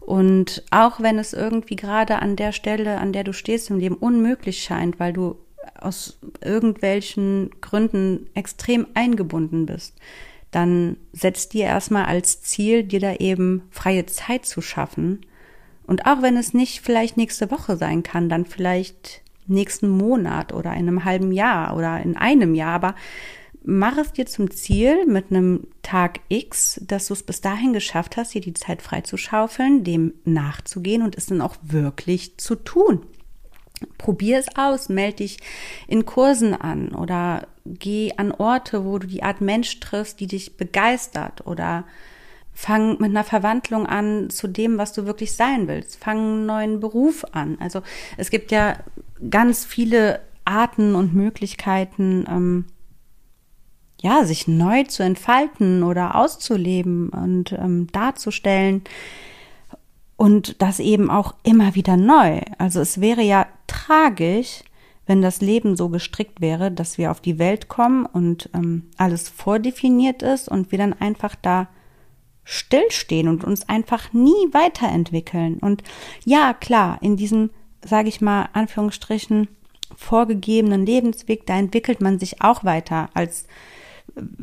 Und 0.00 0.64
auch 0.72 0.98
wenn 1.00 1.16
es 1.20 1.32
irgendwie 1.32 1.76
gerade 1.76 2.18
an 2.18 2.34
der 2.34 2.50
Stelle, 2.50 2.98
an 2.98 3.12
der 3.12 3.22
du 3.22 3.32
stehst 3.32 3.70
im 3.70 3.78
Leben, 3.78 3.94
unmöglich 3.94 4.60
scheint, 4.60 4.98
weil 4.98 5.12
du 5.12 5.36
aus 5.80 6.18
irgendwelchen 6.44 7.50
Gründen 7.60 8.26
extrem 8.34 8.88
eingebunden 8.94 9.66
bist, 9.66 9.94
dann 10.50 10.96
setzt 11.12 11.52
dir 11.52 11.66
erstmal 11.66 12.06
als 12.06 12.42
Ziel, 12.42 12.82
dir 12.82 12.98
da 12.98 13.14
eben 13.14 13.62
freie 13.70 14.06
Zeit 14.06 14.46
zu 14.46 14.60
schaffen. 14.60 15.24
Und 15.86 16.06
auch 16.06 16.22
wenn 16.22 16.36
es 16.36 16.54
nicht 16.54 16.80
vielleicht 16.80 17.16
nächste 17.16 17.52
Woche 17.52 17.76
sein 17.76 18.02
kann, 18.02 18.28
dann 18.28 18.46
vielleicht 18.46 19.22
nächsten 19.46 19.88
Monat 19.88 20.52
oder 20.52 20.72
in 20.72 20.88
einem 20.88 21.04
halben 21.04 21.32
Jahr 21.32 21.76
oder 21.76 22.00
in 22.00 22.16
einem 22.16 22.54
Jahr, 22.54 22.74
aber 22.74 22.94
mach 23.66 23.98
es 23.98 24.12
dir 24.12 24.26
zum 24.26 24.50
Ziel 24.50 25.06
mit 25.06 25.30
einem 25.30 25.66
Tag 25.82 26.20
X, 26.28 26.80
dass 26.86 27.08
du 27.08 27.14
es 27.14 27.22
bis 27.22 27.40
dahin 27.40 27.72
geschafft 27.72 28.16
hast, 28.16 28.32
dir 28.32 28.40
die 28.40 28.54
Zeit 28.54 28.80
freizuschaufeln, 28.80 29.84
dem 29.84 30.14
nachzugehen 30.24 31.02
und 31.02 31.16
es 31.16 31.26
dann 31.26 31.40
auch 31.40 31.56
wirklich 31.62 32.38
zu 32.38 32.54
tun. 32.54 33.02
Probier 33.98 34.38
es 34.38 34.56
aus, 34.56 34.88
melde 34.88 35.18
dich 35.18 35.38
in 35.86 36.06
Kursen 36.06 36.54
an 36.54 36.90
oder 36.94 37.46
geh 37.66 38.12
an 38.16 38.32
Orte, 38.32 38.84
wo 38.84 38.98
du 38.98 39.06
die 39.06 39.22
Art 39.22 39.40
Mensch 39.40 39.80
triffst, 39.80 40.20
die 40.20 40.28
dich 40.28 40.56
begeistert 40.56 41.46
oder 41.46 41.84
fang 42.54 42.92
mit 42.92 43.10
einer 43.10 43.24
Verwandlung 43.24 43.86
an 43.86 44.30
zu 44.30 44.48
dem, 44.48 44.78
was 44.78 44.94
du 44.94 45.04
wirklich 45.04 45.34
sein 45.34 45.68
willst. 45.68 46.02
Fang 46.02 46.18
einen 46.18 46.46
neuen 46.46 46.80
Beruf 46.80 47.24
an. 47.32 47.58
Also 47.60 47.82
es 48.16 48.30
gibt 48.30 48.50
ja 48.50 48.78
ganz 49.30 49.64
viele 49.64 50.20
Arten 50.44 50.94
und 50.94 51.14
Möglichkeiten, 51.14 52.24
ähm, 52.28 52.64
ja, 54.00 54.24
sich 54.24 54.46
neu 54.46 54.84
zu 54.84 55.02
entfalten 55.02 55.82
oder 55.82 56.14
auszuleben 56.14 57.08
und 57.08 57.52
ähm, 57.52 57.88
darzustellen. 57.92 58.82
Und 60.16 60.62
das 60.62 60.80
eben 60.80 61.10
auch 61.10 61.34
immer 61.42 61.74
wieder 61.74 61.96
neu. 61.96 62.40
Also 62.58 62.80
es 62.80 63.00
wäre 63.00 63.22
ja 63.22 63.46
tragisch, 63.66 64.62
wenn 65.06 65.22
das 65.22 65.40
Leben 65.40 65.76
so 65.76 65.88
gestrickt 65.88 66.40
wäre, 66.40 66.70
dass 66.70 66.98
wir 66.98 67.10
auf 67.10 67.20
die 67.20 67.38
Welt 67.38 67.68
kommen 67.68 68.06
und 68.06 68.50
ähm, 68.54 68.90
alles 68.96 69.28
vordefiniert 69.28 70.22
ist 70.22 70.48
und 70.48 70.72
wir 70.72 70.78
dann 70.78 70.92
einfach 70.94 71.34
da 71.36 71.68
stillstehen 72.44 73.28
und 73.28 73.44
uns 73.44 73.68
einfach 73.68 74.12
nie 74.12 74.52
weiterentwickeln. 74.52 75.58
Und 75.58 75.82
ja, 76.24 76.54
klar, 76.54 76.98
in 77.02 77.16
diesem, 77.16 77.50
sage 77.86 78.08
ich 78.08 78.20
mal, 78.20 78.48
Anführungsstrichen, 78.52 79.48
vorgegebenen 79.94 80.84
Lebensweg, 80.84 81.46
da 81.46 81.56
entwickelt 81.56 82.00
man 82.00 82.18
sich 82.18 82.42
auch 82.42 82.64
weiter 82.64 83.08
als 83.14 83.46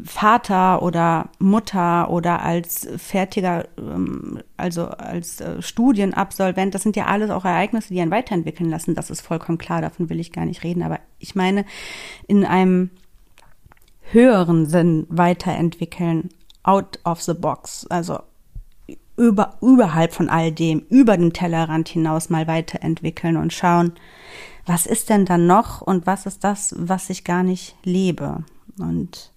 Vater 0.03 0.84
oder 0.84 1.29
Mutter 1.39 2.10
oder 2.12 2.43
als 2.43 2.88
fertiger, 2.97 3.67
ähm, 3.77 4.41
also 4.56 4.86
als 4.86 5.41
äh, 5.41 5.62
Studienabsolvent, 5.62 6.75
das 6.75 6.84
sind 6.84 6.95
ja 6.95 7.06
alles 7.06 7.32
auch 7.32 7.43
Ereignisse, 7.43 7.93
die 7.93 8.01
einen 8.01 8.12
weiterentwickeln 8.12 8.69
lassen. 8.69 8.93
Das 8.93 9.10
ist 9.10 9.21
vollkommen 9.21 9.58
klar, 9.58 9.82
davon 9.82 10.10
will 10.10 10.19
ich 10.19 10.32
gar 10.32 10.45
nicht 10.45 10.63
reden. 10.63 10.84
Aber 10.84 10.99
ich 11.17 11.34
meine, 11.34 11.65
in 12.27 12.45
einem 12.45 12.91
höheren 14.12 14.67
Sinn 14.67 15.08
weiterentwickeln, 15.10 16.29
out 16.62 16.99
of 17.03 17.21
the 17.21 17.34
box, 17.34 17.88
also 17.89 18.19
über, 19.15 19.58
überhalb 19.62 20.13
von 20.13 20.30
all 20.30 20.52
dem, 20.52 20.80
über 20.89 21.17
den 21.17 21.34
Tellerrand 21.34 21.89
hinaus 21.89 22.30
mal 22.30 22.47
weiterentwickeln 22.47 23.38
und 23.38 23.54
schauen, 23.54 23.93
was 24.65 24.86
ist 24.86 25.10
denn 25.10 25.26
dann 25.26 25.45
noch 25.45 25.82
und 25.82 26.06
was 26.08 26.26
ist 26.26 26.43
das, 26.43 26.73
was 26.78 27.10
ich 27.10 27.23
gar 27.23 27.43
nicht 27.43 27.76
lebe? 27.84 28.43
Und 28.80 29.32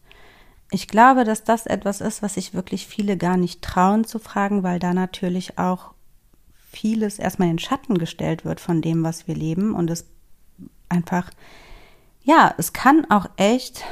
ich 0.70 0.88
glaube, 0.88 1.24
dass 1.24 1.44
das 1.44 1.66
etwas 1.66 2.00
ist, 2.00 2.22
was 2.22 2.34
sich 2.34 2.54
wirklich 2.54 2.86
viele 2.86 3.16
gar 3.16 3.36
nicht 3.36 3.62
trauen 3.62 4.04
zu 4.04 4.18
fragen, 4.18 4.62
weil 4.62 4.78
da 4.78 4.94
natürlich 4.94 5.58
auch 5.58 5.92
vieles 6.70 7.18
erstmal 7.18 7.48
in 7.48 7.58
Schatten 7.58 7.98
gestellt 7.98 8.44
wird 8.44 8.60
von 8.60 8.82
dem, 8.82 9.02
was 9.02 9.26
wir 9.26 9.34
leben 9.34 9.74
und 9.74 9.90
es 9.90 10.06
einfach, 10.88 11.30
ja, 12.22 12.54
es 12.58 12.72
kann 12.72 13.06
auch 13.10 13.26
echt 13.36 13.84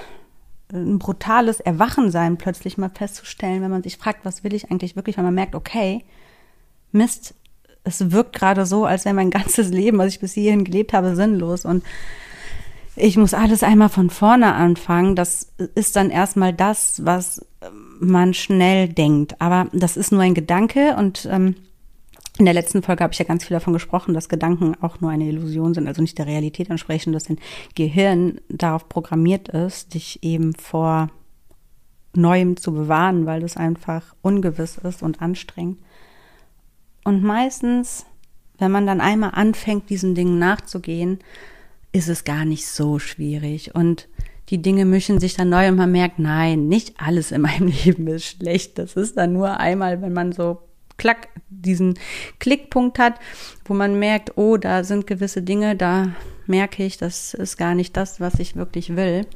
ein 0.75 0.99
brutales 0.99 1.61
Erwachen 1.61 2.11
sein, 2.11 2.37
plötzlich 2.37 2.77
mal 2.77 2.91
festzustellen, 2.91 3.63
wenn 3.63 3.71
man 3.71 3.83
sich 3.83 3.97
fragt, 3.97 4.25
was 4.25 4.45
will 4.45 4.55
ich 4.55 4.71
eigentlich 4.71 4.97
wirklich, 4.97 5.17
wenn 5.17 5.25
man 5.25 5.35
merkt, 5.35 5.55
okay, 5.55 6.05
Mist, 6.93 7.35
es 7.85 8.11
wirkt 8.11 8.35
gerade 8.35 8.67
so, 8.67 8.85
als 8.85 9.05
wäre 9.05 9.15
mein 9.15 9.31
ganzes 9.31 9.71
Leben, 9.71 9.99
was 9.99 10.09
ich 10.09 10.21
bis 10.21 10.35
hierhin 10.35 10.65
gelebt 10.65 10.93
habe, 10.93 11.17
sinnlos 11.17 11.65
und 11.65 11.85
ich 12.97 13.17
muss 13.17 13.35
alles 13.35 13.63
einmal 13.65 13.89
von 13.89 14.09
vorne 14.09 14.55
anfangen. 14.55 15.17
Das 15.17 15.53
ist 15.75 15.97
dann 15.97 16.11
erstmal 16.11 16.53
das, 16.53 17.05
was 17.05 17.45
man 17.99 18.35
schnell 18.35 18.89
denkt. 18.89 19.41
Aber 19.41 19.67
das 19.73 19.97
ist 19.97 20.13
nur 20.13 20.23
ein 20.23 20.35
Gedanke 20.35 20.95
und 20.97 21.29
ähm, 21.31 21.57
in 22.37 22.47
der 22.47 22.55
letzten 22.55 22.83
Folge 22.83 23.05
habe 23.05 23.13
ich 23.13 23.19
ja 23.19 23.25
ganz 23.25 23.45
viel 23.45 23.55
davon 23.55 23.73
gesprochen, 23.73 24.13
dass 24.13 24.29
Gedanken 24.29 24.75
auch 24.81 25.01
nur 25.01 25.11
eine 25.11 25.29
Illusion 25.29 25.73
sind, 25.73 25.87
also 25.87 26.03
nicht 26.03 26.19
der 26.19 26.27
Realität 26.27 26.69
entsprechen, 26.69 27.13
dass 27.13 27.25
dein 27.25 27.39
Gehirn 27.77 28.41
darauf 28.49 28.89
programmiert 28.89 29.49
ist, 29.49 29.95
dich 29.95 30.23
eben 30.23 30.55
vor 30.55 31.11
Neuem 32.17 32.57
zu 32.57 32.73
bewahren, 32.73 33.27
weil 33.27 33.41
das 33.41 33.57
einfach 33.57 34.15
ungewiss 34.21 34.79
ist 34.79 35.03
und 35.03 35.23
anstrengend. 35.23 35.79
Und 37.05 37.23
meistens, 37.23 38.07
wenn 38.59 38.73
man 38.73 38.87
dann 38.87 39.01
einmal 39.01 39.31
anfängt, 39.35 39.91
diesen 39.91 40.15
Dingen 40.15 40.39
nachzugehen, 40.39 41.21
ist 41.93 42.09
es 42.09 42.25
gar 42.25 42.45
nicht 42.45 42.67
so 42.67 42.99
schwierig 42.99 43.75
und 43.75 44.09
die 44.49 44.61
Dinge 44.61 44.85
mischen 44.85 45.21
sich 45.21 45.35
dann 45.35 45.49
neu 45.49 45.69
und 45.69 45.77
man 45.77 45.93
merkt, 45.93 46.19
nein, 46.19 46.67
nicht 46.67 46.95
alles 47.01 47.31
in 47.31 47.43
meinem 47.43 47.69
Leben 47.85 48.09
ist 48.09 48.25
schlecht. 48.25 48.79
Das 48.79 48.95
ist 48.97 49.17
dann 49.17 49.33
nur 49.33 49.59
einmal, 49.59 50.03
wenn 50.03 50.13
man 50.13 50.33
so 50.33 50.59
klack 50.97 51.29
diesen 51.49 51.99
Klickpunkt 52.39 52.99
hat, 52.99 53.15
wo 53.65 53.75
man 53.75 53.99
merkt, 53.99 54.37
oh, 54.37 54.57
da 54.57 54.85
sind 54.85 55.07
gewisse 55.07 55.43
Dinge, 55.43 55.77
da 55.77 56.09
merke 56.47 56.85
ich, 56.85 56.97
das 56.97 57.35
ist 57.35 57.57
gar 57.57 57.75
nicht 57.75 57.97
das, 57.97 58.21
was 58.21 58.39
ich 58.39 58.57
wirklich 58.57 58.97
will 58.97 59.27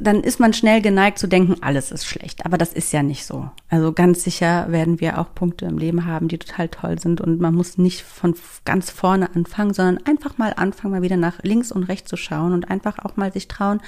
dann 0.00 0.22
ist 0.22 0.40
man 0.40 0.54
schnell 0.54 0.80
geneigt 0.80 1.18
zu 1.18 1.26
denken, 1.26 1.56
alles 1.60 1.92
ist 1.92 2.06
schlecht. 2.06 2.46
Aber 2.46 2.56
das 2.56 2.72
ist 2.72 2.92
ja 2.92 3.02
nicht 3.02 3.26
so. 3.26 3.50
Also 3.68 3.92
ganz 3.92 4.24
sicher 4.24 4.70
werden 4.70 5.00
wir 5.00 5.18
auch 5.18 5.34
Punkte 5.34 5.66
im 5.66 5.76
Leben 5.76 6.06
haben, 6.06 6.28
die 6.28 6.38
total 6.38 6.68
toll 6.68 6.98
sind. 6.98 7.20
Und 7.20 7.38
man 7.38 7.54
muss 7.54 7.76
nicht 7.76 8.02
von 8.02 8.34
ganz 8.64 8.90
vorne 8.90 9.34
anfangen, 9.34 9.74
sondern 9.74 10.04
einfach 10.06 10.38
mal 10.38 10.54
anfangen, 10.56 10.92
mal 10.92 11.02
wieder 11.02 11.18
nach 11.18 11.42
links 11.42 11.70
und 11.70 11.84
rechts 11.84 12.08
zu 12.08 12.16
schauen 12.16 12.52
und 12.52 12.70
einfach 12.70 12.98
auch 13.00 13.16
mal 13.16 13.32
sich 13.32 13.48
trauen, 13.48 13.80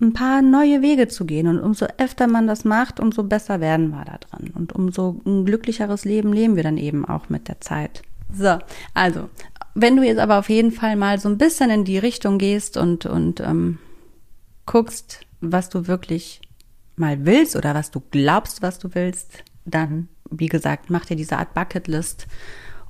ein 0.00 0.14
paar 0.14 0.40
neue 0.40 0.80
Wege 0.80 1.06
zu 1.06 1.26
gehen. 1.26 1.48
Und 1.48 1.60
umso 1.60 1.86
öfter 1.98 2.26
man 2.26 2.46
das 2.46 2.64
macht, 2.64 2.98
umso 2.98 3.24
besser 3.24 3.60
werden 3.60 3.90
wir 3.90 4.04
da 4.06 4.18
dran. 4.42 4.54
Und 4.54 4.72
umso 4.72 5.20
ein 5.24 5.44
glücklicheres 5.44 6.04
Leben 6.04 6.32
leben 6.32 6.56
wir 6.56 6.62
dann 6.62 6.78
eben 6.78 7.04
auch 7.04 7.28
mit 7.28 7.48
der 7.48 7.60
Zeit. 7.60 8.02
So, 8.32 8.58
also, 8.94 9.28
wenn 9.74 9.96
du 9.96 10.02
jetzt 10.02 10.18
aber 10.18 10.38
auf 10.38 10.48
jeden 10.48 10.72
Fall 10.72 10.96
mal 10.96 11.18
so 11.18 11.28
ein 11.28 11.38
bisschen 11.38 11.70
in 11.70 11.84
die 11.84 11.98
Richtung 11.98 12.38
gehst 12.38 12.76
und, 12.76 13.06
und 13.06 13.40
ähm, 13.40 13.78
guckst, 14.66 15.26
was 15.40 15.68
du 15.68 15.86
wirklich 15.86 16.40
mal 16.96 17.24
willst 17.24 17.56
oder 17.56 17.74
was 17.74 17.90
du 17.90 18.02
glaubst, 18.10 18.62
was 18.62 18.78
du 18.78 18.94
willst, 18.94 19.44
dann, 19.64 20.08
wie 20.30 20.46
gesagt, 20.46 20.90
mach 20.90 21.04
dir 21.04 21.16
diese 21.16 21.38
Art 21.38 21.54
Bucketlist 21.54 22.26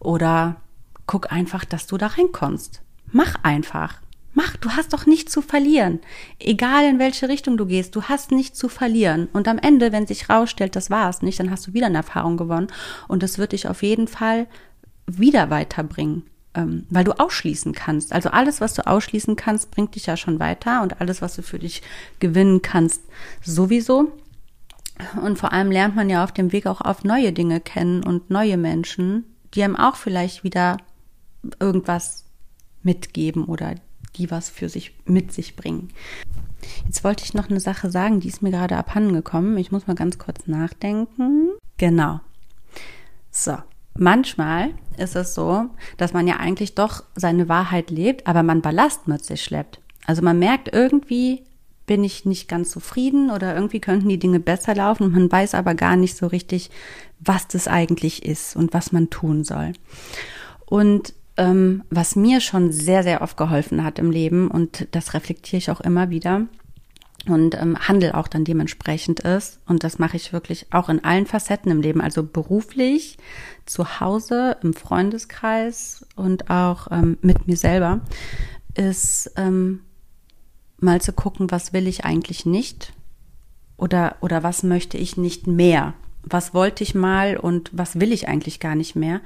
oder 0.00 0.56
guck 1.06 1.32
einfach, 1.32 1.64
dass 1.64 1.86
du 1.86 1.96
da 1.96 2.08
reinkommst. 2.08 2.82
Mach 3.10 3.36
einfach. 3.42 4.01
Mach, 4.34 4.56
du 4.56 4.70
hast 4.70 4.92
doch 4.92 5.06
nichts 5.06 5.32
zu 5.32 5.42
verlieren. 5.42 6.00
Egal 6.38 6.84
in 6.86 6.98
welche 6.98 7.28
Richtung 7.28 7.56
du 7.56 7.66
gehst, 7.66 7.94
du 7.94 8.04
hast 8.04 8.32
nichts 8.32 8.58
zu 8.58 8.68
verlieren. 8.68 9.28
Und 9.32 9.46
am 9.46 9.58
Ende, 9.58 9.92
wenn 9.92 10.06
sich 10.06 10.30
rausstellt, 10.30 10.74
das 10.74 10.90
war 10.90 11.10
es 11.10 11.22
nicht, 11.22 11.38
dann 11.38 11.50
hast 11.50 11.66
du 11.66 11.74
wieder 11.74 11.86
eine 11.86 11.98
Erfahrung 11.98 12.36
gewonnen 12.36 12.68
und 13.08 13.22
das 13.22 13.38
wird 13.38 13.52
dich 13.52 13.68
auf 13.68 13.82
jeden 13.82 14.08
Fall 14.08 14.46
wieder 15.06 15.50
weiterbringen 15.50 16.24
ähm, 16.54 16.86
weil 16.90 17.04
du 17.04 17.12
ausschließen 17.12 17.72
kannst. 17.72 18.12
Also 18.12 18.30
alles, 18.30 18.60
was 18.60 18.74
du 18.74 18.86
ausschließen 18.86 19.36
kannst, 19.36 19.70
bringt 19.70 19.94
dich 19.94 20.06
ja 20.06 20.16
schon 20.16 20.38
weiter 20.38 20.82
und 20.82 21.00
alles, 21.00 21.22
was 21.22 21.36
du 21.36 21.42
für 21.42 21.58
dich 21.58 21.82
gewinnen 22.20 22.62
kannst, 22.62 23.02
sowieso. 23.42 24.12
Und 25.20 25.38
vor 25.38 25.52
allem 25.52 25.70
lernt 25.70 25.96
man 25.96 26.10
ja 26.10 26.22
auf 26.22 26.32
dem 26.32 26.52
Weg 26.52 26.66
auch 26.66 26.80
auf 26.80 27.04
neue 27.04 27.32
Dinge 27.32 27.60
kennen 27.60 28.04
und 28.04 28.30
neue 28.30 28.56
Menschen, 28.56 29.24
die 29.54 29.62
einem 29.62 29.76
auch 29.76 29.96
vielleicht 29.96 30.44
wieder 30.44 30.76
irgendwas 31.58 32.24
mitgeben 32.82 33.44
oder 33.44 33.74
die 34.16 34.30
was 34.30 34.48
für 34.50 34.68
sich 34.68 34.94
mit 35.04 35.32
sich 35.32 35.56
bringen. 35.56 35.90
Jetzt 36.86 37.04
wollte 37.04 37.24
ich 37.24 37.34
noch 37.34 37.50
eine 37.50 37.60
Sache 37.60 37.90
sagen, 37.90 38.20
die 38.20 38.28
ist 38.28 38.42
mir 38.42 38.50
gerade 38.50 38.76
abhanden 38.76 39.12
gekommen. 39.12 39.56
Ich 39.58 39.72
muss 39.72 39.86
mal 39.86 39.94
ganz 39.94 40.18
kurz 40.18 40.46
nachdenken. 40.46 41.50
Genau. 41.78 42.20
So. 43.30 43.56
Manchmal 43.98 44.70
ist 44.96 45.16
es 45.16 45.34
so, 45.34 45.66
dass 45.98 46.14
man 46.14 46.26
ja 46.26 46.36
eigentlich 46.38 46.74
doch 46.74 47.04
seine 47.14 47.48
Wahrheit 47.50 47.90
lebt, 47.90 48.26
aber 48.26 48.42
man 48.42 48.62
Ballast 48.62 49.06
mit 49.06 49.22
sich 49.22 49.44
schleppt. 49.44 49.80
Also 50.06 50.22
man 50.22 50.38
merkt 50.38 50.72
irgendwie, 50.72 51.42
bin 51.86 52.04
ich 52.04 52.24
nicht 52.24 52.48
ganz 52.48 52.70
zufrieden 52.70 53.30
oder 53.30 53.54
irgendwie 53.54 53.80
könnten 53.80 54.08
die 54.08 54.18
Dinge 54.18 54.40
besser 54.40 54.74
laufen 54.74 55.04
und 55.04 55.12
man 55.12 55.30
weiß 55.30 55.54
aber 55.54 55.74
gar 55.74 55.96
nicht 55.96 56.16
so 56.16 56.26
richtig, 56.26 56.70
was 57.20 57.48
das 57.48 57.68
eigentlich 57.68 58.24
ist 58.24 58.56
und 58.56 58.72
was 58.72 58.92
man 58.92 59.10
tun 59.10 59.44
soll. 59.44 59.72
Und 60.64 61.12
ähm, 61.36 61.84
was 61.90 62.16
mir 62.16 62.40
schon 62.40 62.72
sehr, 62.72 63.02
sehr 63.02 63.22
oft 63.22 63.36
geholfen 63.36 63.84
hat 63.84 63.98
im 63.98 64.10
Leben 64.10 64.50
und 64.50 64.86
das 64.90 65.14
reflektiere 65.14 65.58
ich 65.58 65.70
auch 65.70 65.80
immer 65.80 66.10
wieder 66.10 66.46
und 67.28 67.54
ähm, 67.54 67.76
Handel 67.78 68.12
auch 68.12 68.28
dann 68.28 68.44
dementsprechend 68.44 69.20
ist. 69.20 69.60
Und 69.66 69.84
das 69.84 69.98
mache 69.98 70.16
ich 70.16 70.32
wirklich 70.32 70.66
auch 70.72 70.88
in 70.88 71.04
allen 71.04 71.26
Facetten 71.26 71.70
im 71.70 71.80
Leben, 71.80 72.00
also 72.00 72.22
beruflich, 72.22 73.16
zu 73.64 74.00
Hause, 74.00 74.56
im 74.62 74.74
Freundeskreis 74.74 76.04
und 76.16 76.50
auch 76.50 76.88
ähm, 76.90 77.18
mit 77.22 77.46
mir 77.46 77.56
selber, 77.56 78.00
ist 78.74 79.32
ähm, 79.36 79.80
mal 80.78 81.00
zu 81.00 81.12
gucken, 81.12 81.50
was 81.50 81.72
will 81.72 81.86
ich 81.86 82.04
eigentlich 82.04 82.44
nicht 82.44 82.92
oder, 83.76 84.16
oder 84.20 84.42
was 84.42 84.62
möchte 84.62 84.98
ich 84.98 85.16
nicht 85.16 85.46
mehr. 85.46 85.94
Was 86.24 86.54
wollte 86.54 86.84
ich 86.84 86.94
mal 86.94 87.36
und 87.36 87.70
was 87.72 88.00
will 88.00 88.12
ich 88.12 88.28
eigentlich 88.28 88.60
gar 88.60 88.74
nicht 88.74 88.96
mehr? 88.96 89.20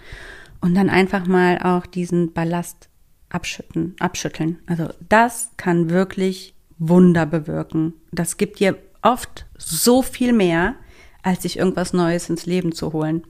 Und 0.60 0.74
dann 0.74 0.90
einfach 0.90 1.26
mal 1.26 1.58
auch 1.58 1.86
diesen 1.86 2.32
Ballast 2.32 2.88
abschütten, 3.28 3.94
abschütteln. 3.98 4.58
Also 4.66 4.88
das 5.08 5.50
kann 5.56 5.90
wirklich 5.90 6.54
Wunder 6.78 7.26
bewirken. 7.26 7.94
Das 8.12 8.36
gibt 8.36 8.60
dir 8.60 8.76
oft 9.02 9.46
so 9.56 10.02
viel 10.02 10.32
mehr, 10.32 10.74
als 11.22 11.42
sich 11.42 11.58
irgendwas 11.58 11.92
Neues 11.92 12.28
ins 12.30 12.46
Leben 12.46 12.72
zu 12.72 12.92
holen. 12.92 13.24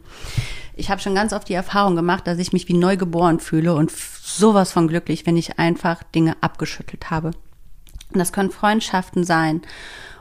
Ich 0.74 0.90
habe 0.90 1.00
schon 1.00 1.14
ganz 1.14 1.32
oft 1.32 1.48
die 1.48 1.54
Erfahrung 1.54 1.96
gemacht, 1.96 2.26
dass 2.26 2.38
ich 2.38 2.52
mich 2.52 2.68
wie 2.68 2.74
neu 2.74 2.96
geboren 2.96 3.40
fühle 3.40 3.74
und 3.74 3.90
sowas 3.90 4.72
von 4.72 4.88
glücklich, 4.88 5.24
wenn 5.24 5.36
ich 5.36 5.58
einfach 5.58 6.02
Dinge 6.02 6.36
abgeschüttelt 6.42 7.10
habe. 7.10 7.28
Und 8.12 8.18
das 8.18 8.32
können 8.32 8.50
Freundschaften 8.50 9.24
sein 9.24 9.62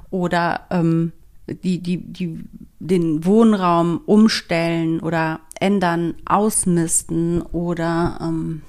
oder 0.10 0.68
ähm, 0.72 1.12
die, 1.48 1.82
die, 1.82 1.98
die 1.98 2.46
den 2.80 3.26
Wohnraum 3.26 4.02
umstellen 4.06 5.00
oder 5.02 5.42
ändern, 5.66 6.14
ausmisten 6.26 7.42
oder 7.42 8.20
ähm, 8.22 8.62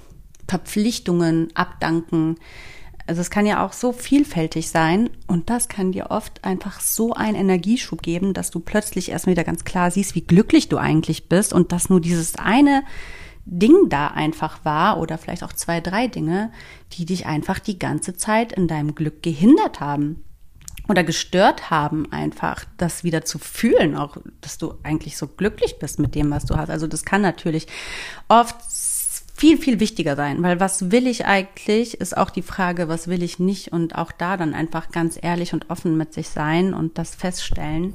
Verpflichtungen 0.48 1.48
abdanken. 1.54 2.36
Also 3.06 3.20
es 3.20 3.28
kann 3.28 3.44
ja 3.44 3.62
auch 3.64 3.74
so 3.74 3.92
vielfältig 3.92 4.70
sein 4.70 5.10
und 5.26 5.50
das 5.50 5.68
kann 5.68 5.92
dir 5.92 6.10
oft 6.10 6.42
einfach 6.42 6.80
so 6.80 7.12
einen 7.12 7.36
Energieschub 7.36 8.00
geben, 8.00 8.32
dass 8.32 8.50
du 8.50 8.60
plötzlich 8.60 9.10
erst 9.10 9.26
wieder 9.26 9.44
ganz 9.44 9.64
klar 9.64 9.90
siehst, 9.90 10.14
wie 10.14 10.22
glücklich 10.22 10.70
du 10.70 10.78
eigentlich 10.78 11.28
bist 11.28 11.52
und 11.52 11.70
dass 11.70 11.90
nur 11.90 12.00
dieses 12.00 12.36
eine 12.36 12.82
Ding 13.44 13.90
da 13.90 14.08
einfach 14.08 14.64
war 14.64 14.98
oder 14.98 15.18
vielleicht 15.18 15.44
auch 15.44 15.52
zwei, 15.52 15.82
drei 15.82 16.08
Dinge, 16.08 16.50
die 16.94 17.04
dich 17.04 17.26
einfach 17.26 17.58
die 17.58 17.78
ganze 17.78 18.16
Zeit 18.16 18.52
in 18.52 18.68
deinem 18.68 18.94
Glück 18.94 19.22
gehindert 19.22 19.80
haben 19.80 20.24
oder 20.88 21.04
gestört 21.04 21.70
haben, 21.70 22.10
einfach 22.12 22.64
das 22.76 23.04
wieder 23.04 23.24
zu 23.24 23.38
fühlen, 23.38 23.96
auch 23.96 24.16
dass 24.40 24.58
du 24.58 24.74
eigentlich 24.82 25.16
so 25.16 25.26
glücklich 25.26 25.78
bist 25.78 25.98
mit 25.98 26.14
dem, 26.14 26.30
was 26.30 26.44
du 26.44 26.56
hast. 26.56 26.70
Also 26.70 26.86
das 26.86 27.04
kann 27.04 27.22
natürlich 27.22 27.66
oft 28.28 28.56
viel, 29.36 29.58
viel 29.58 29.80
wichtiger 29.80 30.16
sein, 30.16 30.42
weil 30.42 30.60
was 30.60 30.90
will 30.90 31.06
ich 31.06 31.26
eigentlich, 31.26 32.00
ist 32.00 32.16
auch 32.16 32.30
die 32.30 32.42
Frage, 32.42 32.88
was 32.88 33.06
will 33.06 33.22
ich 33.22 33.38
nicht 33.38 33.70
und 33.70 33.94
auch 33.94 34.10
da 34.10 34.38
dann 34.38 34.54
einfach 34.54 34.90
ganz 34.90 35.18
ehrlich 35.20 35.52
und 35.52 35.68
offen 35.68 35.96
mit 35.96 36.14
sich 36.14 36.30
sein 36.30 36.72
und 36.72 36.96
das 36.96 37.14
feststellen, 37.14 37.92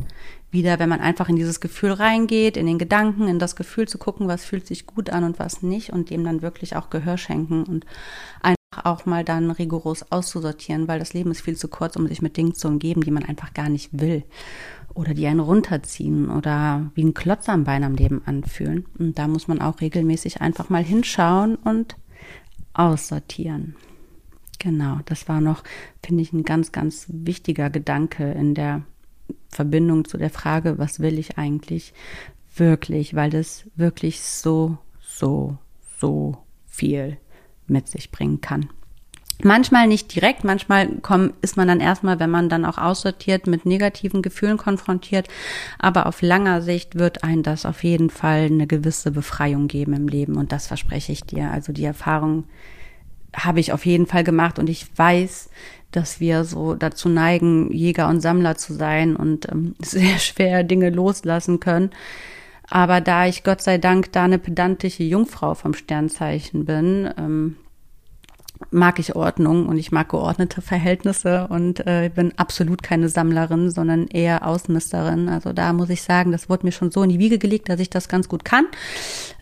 wieder, 0.51 0.77
wenn 0.79 0.89
man 0.89 0.99
einfach 0.99 1.29
in 1.29 1.37
dieses 1.37 1.59
Gefühl 1.59 1.93
reingeht, 1.93 2.57
in 2.57 2.67
den 2.67 2.77
Gedanken, 2.77 3.27
in 3.27 3.39
das 3.39 3.55
Gefühl 3.55 3.87
zu 3.87 3.97
gucken, 3.97 4.27
was 4.27 4.45
fühlt 4.45 4.67
sich 4.67 4.85
gut 4.85 5.09
an 5.09 5.23
und 5.23 5.39
was 5.39 5.63
nicht 5.63 5.91
und 5.91 6.09
dem 6.09 6.23
dann 6.23 6.41
wirklich 6.41 6.75
auch 6.75 6.89
Gehör 6.89 7.17
schenken 7.17 7.63
und 7.63 7.85
einfach 8.41 8.60
auch 8.71 9.05
mal 9.05 9.25
dann 9.25 9.51
rigoros 9.51 10.11
auszusortieren, 10.11 10.87
weil 10.87 10.99
das 10.99 11.13
Leben 11.13 11.31
ist 11.31 11.41
viel 11.41 11.57
zu 11.57 11.67
kurz, 11.67 11.97
um 11.97 12.07
sich 12.07 12.21
mit 12.21 12.37
Dingen 12.37 12.55
zu 12.55 12.69
umgeben, 12.69 13.01
die 13.01 13.11
man 13.11 13.25
einfach 13.25 13.53
gar 13.53 13.67
nicht 13.67 13.89
will 13.99 14.23
oder 14.93 15.13
die 15.13 15.27
einen 15.27 15.41
runterziehen 15.41 16.29
oder 16.29 16.89
wie 16.95 17.03
ein 17.03 17.13
Klotz 17.13 17.49
am 17.49 17.65
Bein 17.65 17.83
am 17.83 17.95
Leben 17.95 18.21
anfühlen. 18.25 18.85
Und 18.97 19.19
da 19.19 19.27
muss 19.27 19.47
man 19.47 19.61
auch 19.61 19.81
regelmäßig 19.81 20.41
einfach 20.41 20.69
mal 20.69 20.83
hinschauen 20.83 21.55
und 21.55 21.97
aussortieren. 22.73 23.75
Genau, 24.59 24.99
das 25.05 25.27
war 25.27 25.41
noch, 25.41 25.63
finde 26.03 26.23
ich, 26.23 26.31
ein 26.31 26.43
ganz, 26.43 26.71
ganz 26.71 27.07
wichtiger 27.09 27.69
Gedanke 27.69 28.31
in 28.31 28.53
der 28.53 28.83
Verbindung 29.49 30.05
zu 30.05 30.17
der 30.17 30.29
Frage, 30.29 30.77
was 30.77 31.01
will 31.01 31.19
ich 31.19 31.37
eigentlich 31.37 31.93
wirklich, 32.55 33.15
weil 33.15 33.31
das 33.31 33.65
wirklich 33.75 34.21
so, 34.21 34.77
so, 35.01 35.57
so 35.99 36.37
viel 36.67 37.17
mit 37.67 37.87
sich 37.87 38.11
bringen 38.11 38.41
kann. 38.41 38.69
Manchmal 39.43 39.87
nicht 39.87 40.13
direkt, 40.13 40.43
manchmal 40.43 40.87
komm, 41.01 41.33
ist 41.41 41.57
man 41.57 41.67
dann 41.67 41.79
erstmal, 41.79 42.19
wenn 42.19 42.29
man 42.29 42.47
dann 42.47 42.65
auch 42.65 42.77
aussortiert, 42.77 43.47
mit 43.47 43.65
negativen 43.65 44.21
Gefühlen 44.21 44.57
konfrontiert. 44.57 45.27
Aber 45.79 46.05
auf 46.05 46.21
langer 46.21 46.61
Sicht 46.61 46.95
wird 46.95 47.23
ein 47.23 47.41
das 47.41 47.65
auf 47.65 47.83
jeden 47.83 48.09
Fall 48.09 48.45
eine 48.45 48.67
gewisse 48.67 49.11
Befreiung 49.11 49.67
geben 49.67 49.93
im 49.93 50.07
Leben. 50.07 50.37
Und 50.37 50.51
das 50.51 50.67
verspreche 50.67 51.11
ich 51.11 51.23
dir. 51.23 51.49
Also 51.49 51.73
die 51.73 51.85
Erfahrung 51.85 52.43
habe 53.33 53.59
ich 53.59 53.73
auf 53.73 53.85
jeden 53.85 54.05
Fall 54.05 54.23
gemacht 54.23 54.59
und 54.59 54.69
ich 54.69 54.85
weiß, 54.95 55.49
dass 55.91 56.19
wir 56.19 56.43
so 56.43 56.75
dazu 56.75 57.09
neigen, 57.09 57.71
Jäger 57.71 58.07
und 58.07 58.21
Sammler 58.21 58.55
zu 58.57 58.73
sein 58.73 59.15
und 59.15 59.49
ähm, 59.51 59.75
sehr 59.81 60.19
schwer 60.19 60.63
Dinge 60.63 60.89
loslassen 60.89 61.59
können. 61.59 61.91
Aber 62.71 63.01
da 63.01 63.27
ich 63.27 63.43
Gott 63.43 63.61
sei 63.61 63.77
Dank 63.77 64.13
da 64.13 64.23
eine 64.23 64.39
pedantische 64.39 65.03
Jungfrau 65.03 65.55
vom 65.55 65.73
Sternzeichen 65.73 66.63
bin, 66.63 67.13
ähm, 67.17 67.57
mag 68.69 68.99
ich 68.99 69.15
Ordnung 69.15 69.67
und 69.67 69.77
ich 69.77 69.91
mag 69.91 70.09
geordnete 70.09 70.61
Verhältnisse 70.61 71.47
und 71.49 71.85
äh, 71.87 72.11
bin 72.13 72.33
absolut 72.37 72.83
keine 72.83 73.09
Sammlerin, 73.09 73.71
sondern 73.71 74.07
eher 74.07 74.45
Ausmisterin. 74.45 75.29
Also 75.29 75.53
da 75.53 75.73
muss 75.73 75.89
ich 75.89 76.03
sagen, 76.03 76.31
das 76.31 76.49
wurde 76.49 76.65
mir 76.65 76.71
schon 76.71 76.91
so 76.91 77.03
in 77.03 77.09
die 77.09 77.19
Wiege 77.19 77.39
gelegt, 77.39 77.69
dass 77.69 77.79
ich 77.79 77.89
das 77.89 78.07
ganz 78.07 78.29
gut 78.29 78.45
kann. 78.45 78.65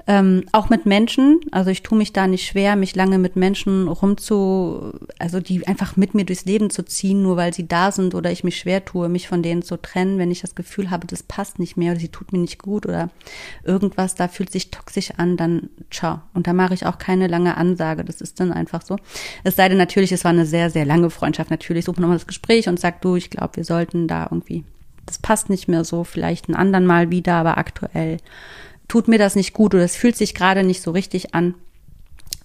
Ähm, 0.07 0.45
auch 0.53 0.69
mit 0.69 0.87
Menschen, 0.87 1.39
also 1.51 1.69
ich 1.69 1.83
tue 1.83 1.95
mich 1.95 2.13
da 2.13 2.25
nicht 2.25 2.47
schwer, 2.47 2.75
mich 2.75 2.95
lange 2.95 3.19
mit 3.19 3.35
Menschen 3.35 3.87
rumzu, 3.87 4.93
also 5.19 5.39
die 5.39 5.67
einfach 5.67 5.97
mit 5.97 6.15
mir 6.15 6.25
durchs 6.25 6.45
Leben 6.45 6.71
zu 6.71 6.83
ziehen, 6.83 7.21
nur 7.21 7.37
weil 7.37 7.53
sie 7.53 7.67
da 7.67 7.91
sind 7.91 8.15
oder 8.15 8.31
ich 8.31 8.43
mich 8.43 8.57
schwer 8.57 8.83
tue, 8.83 9.07
mich 9.07 9.27
von 9.27 9.43
denen 9.43 9.61
zu 9.61 9.77
trennen, 9.77 10.17
wenn 10.17 10.31
ich 10.31 10.41
das 10.41 10.55
Gefühl 10.55 10.89
habe, 10.89 11.05
das 11.05 11.21
passt 11.21 11.59
nicht 11.59 11.77
mehr 11.77 11.91
oder 11.91 11.99
sie 11.99 12.07
tut 12.07 12.33
mir 12.33 12.39
nicht 12.39 12.59
gut 12.59 12.87
oder 12.87 13.11
irgendwas 13.63 14.15
da 14.15 14.27
fühlt 14.27 14.51
sich 14.51 14.71
toxisch 14.71 15.11
an, 15.17 15.37
dann 15.37 15.69
ciao. 15.91 16.21
Und 16.33 16.47
da 16.47 16.53
mache 16.53 16.73
ich 16.73 16.87
auch 16.87 16.97
keine 16.97 17.27
lange 17.27 17.55
Ansage, 17.55 18.03
das 18.03 18.19
ist 18.19 18.39
dann 18.39 18.51
einfach 18.51 18.81
so. 18.81 18.97
Es 19.43 19.55
sei 19.55 19.69
denn 19.69 19.77
natürlich, 19.77 20.11
es 20.11 20.23
war 20.23 20.31
eine 20.31 20.45
sehr, 20.45 20.69
sehr 20.69 20.85
lange 20.85 21.09
Freundschaft. 21.09 21.51
Natürlich 21.51 21.85
suche 21.85 22.01
nochmal 22.01 22.17
das 22.17 22.27
Gespräch 22.27 22.67
und 22.67 22.79
sag 22.79 23.01
du, 23.01 23.15
ich 23.15 23.29
glaube, 23.29 23.57
wir 23.57 23.63
sollten 23.63 24.07
da 24.07 24.23
irgendwie, 24.23 24.63
das 25.05 25.17
passt 25.17 25.49
nicht 25.49 25.67
mehr 25.67 25.83
so, 25.83 26.03
vielleicht 26.03 26.47
einen 26.47 26.55
anderen 26.55 26.85
Mal 26.85 27.09
wieder, 27.09 27.35
aber 27.35 27.57
aktuell 27.57 28.17
tut 28.87 29.07
mir 29.07 29.19
das 29.19 29.35
nicht 29.35 29.53
gut 29.53 29.73
oder 29.73 29.83
es 29.83 29.95
fühlt 29.95 30.17
sich 30.17 30.33
gerade 30.33 30.63
nicht 30.63 30.81
so 30.81 30.91
richtig 30.91 31.33
an. 31.33 31.55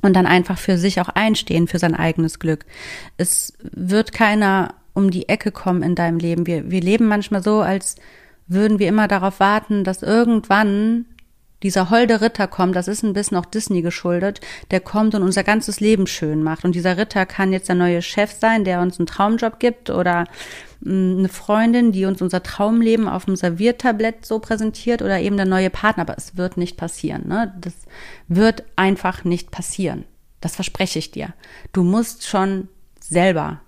Und 0.03 0.15
dann 0.15 0.27
einfach 0.27 0.59
für 0.59 0.77
sich 0.77 1.01
auch 1.01 1.09
einstehen, 1.09 1.67
für 1.67 1.79
sein 1.79 1.95
eigenes 1.95 2.39
Glück. 2.39 2.67
Es 3.17 3.55
wird 3.63 4.13
keiner 4.13 4.75
um 4.93 5.11
die 5.11 5.31
Ecke 5.31 5.51
kommen 5.51 5.83
in 5.83 5.95
deinem 5.95 6.19
Leben. 6.19 6.47
Wir, 6.47 6.71
wir 6.71 6.83
leben 6.83 7.07
manchmal 7.07 7.43
so, 7.43 7.61
als 7.61 7.97
würden 8.47 8.79
wir 8.79 8.89
immer 8.89 9.09
darauf 9.09 9.41
warten, 9.41 9.83
dass 9.83 10.03
irgendwann 10.03 11.07
dieser 11.65 11.89
holde 11.89 12.21
Ritter 12.21 12.47
kommt, 12.47 12.77
das 12.77 12.89
ist 12.89 13.03
ein 13.03 13.15
bisschen 13.15 13.39
auch 13.39 13.47
Disney 13.47 13.81
geschuldet, 13.81 14.41
der 14.71 14.81
kommt 14.81 15.15
und 15.15 15.23
unser 15.23 15.43
ganzes 15.43 15.81
Leben 15.81 16.07
schön 16.07 16.43
macht. 16.43 16.65
Und 16.65 16.75
dieser 16.75 16.99
Ritter 16.99 17.25
kann 17.25 17.53
jetzt 17.53 17.69
der 17.69 17.75
neue 17.75 18.03
Chef 18.03 18.33
sein, 18.33 18.65
der 18.65 18.83
uns 18.83 18.99
einen 18.99 19.07
Traumjob 19.07 19.59
gibt 19.59 19.89
oder 19.89 20.27
mm, 20.81 21.19
eine 21.19 21.29
Freundin, 21.31 21.91
die 21.91 22.05
uns 22.05 22.21
unser 22.21 22.43
Traumleben 22.43 23.09
auf 23.09 23.25
dem 23.25 23.35
Serviertablett 23.35 24.27
so 24.27 24.41
präsentiert 24.41 25.01
oder 25.01 25.19
eben 25.21 25.39
der 25.39 25.47
neue 25.47 25.71
Partner. 25.71 26.03
Aber 26.03 26.19
es 26.19 26.37
wird 26.37 26.59
nicht 26.59 26.77
passieren. 26.77 27.27
Ne? 27.27 27.55
Das 27.59 27.75
wird 28.29 28.65
einfach 28.77 29.25
nicht 29.25 29.51
passieren. 29.51 30.05
Das 30.43 30.57
verspreche 30.57 30.99
ich 30.99 31.13
dir. 31.13 31.33
Du 31.73 31.83
musst 31.83 32.27
schon 32.27 32.69
selber 33.01 33.63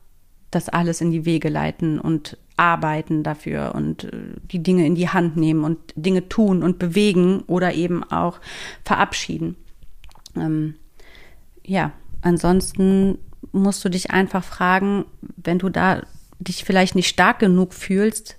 das 0.50 0.68
alles 0.68 1.00
in 1.00 1.10
die 1.10 1.24
Wege 1.24 1.48
leiten 1.48 1.98
und 1.98 2.36
arbeiten 2.56 3.22
dafür 3.22 3.74
und 3.74 4.04
äh, 4.04 4.10
die 4.50 4.62
Dinge 4.62 4.86
in 4.86 4.94
die 4.94 5.08
Hand 5.08 5.36
nehmen 5.36 5.64
und 5.64 5.78
Dinge 5.94 6.28
tun 6.28 6.62
und 6.62 6.78
bewegen 6.78 7.40
oder 7.46 7.74
eben 7.74 8.02
auch 8.04 8.40
verabschieden. 8.84 9.56
Ähm, 10.36 10.74
ja, 11.64 11.92
ansonsten 12.22 13.18
musst 13.52 13.84
du 13.84 13.88
dich 13.88 14.10
einfach 14.10 14.44
fragen, 14.44 15.04
wenn 15.36 15.58
du 15.58 15.68
da 15.68 16.02
dich 16.38 16.64
vielleicht 16.64 16.94
nicht 16.94 17.08
stark 17.08 17.38
genug 17.38 17.74
fühlst, 17.74 18.36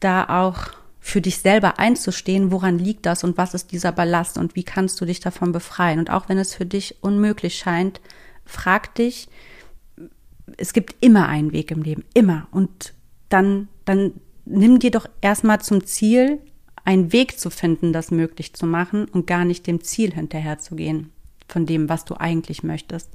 da 0.00 0.24
auch 0.24 0.72
für 1.00 1.20
dich 1.20 1.38
selber 1.38 1.78
einzustehen, 1.78 2.50
woran 2.50 2.78
liegt 2.78 3.04
das 3.06 3.24
und 3.24 3.36
was 3.36 3.52
ist 3.52 3.72
dieser 3.72 3.92
Ballast 3.92 4.38
und 4.38 4.56
wie 4.56 4.64
kannst 4.64 5.00
du 5.00 5.04
dich 5.04 5.20
davon 5.20 5.52
befreien. 5.52 5.98
Und 5.98 6.10
auch 6.10 6.28
wenn 6.28 6.38
es 6.38 6.54
für 6.54 6.66
dich 6.66 6.96
unmöglich 7.02 7.56
scheint, 7.56 8.00
frag 8.46 8.94
dich, 8.94 9.28
es 10.56 10.72
gibt 10.72 10.96
immer 11.00 11.28
einen 11.28 11.52
Weg 11.52 11.70
im 11.70 11.82
Leben, 11.82 12.04
immer. 12.14 12.48
Und 12.50 12.94
dann, 13.34 13.68
dann 13.84 14.12
nimm 14.44 14.78
dir 14.78 14.92
doch 14.92 15.08
erstmal 15.20 15.60
zum 15.60 15.84
Ziel, 15.84 16.38
einen 16.84 17.12
Weg 17.12 17.40
zu 17.40 17.50
finden, 17.50 17.92
das 17.92 18.10
möglich 18.10 18.54
zu 18.54 18.66
machen 18.66 19.06
und 19.06 19.26
gar 19.26 19.44
nicht 19.44 19.66
dem 19.66 19.82
Ziel 19.82 20.14
hinterher 20.14 20.58
zu 20.58 20.76
gehen 20.76 21.10
von 21.48 21.66
dem, 21.66 21.88
was 21.88 22.04
du 22.04 22.14
eigentlich 22.14 22.62
möchtest. 22.62 23.10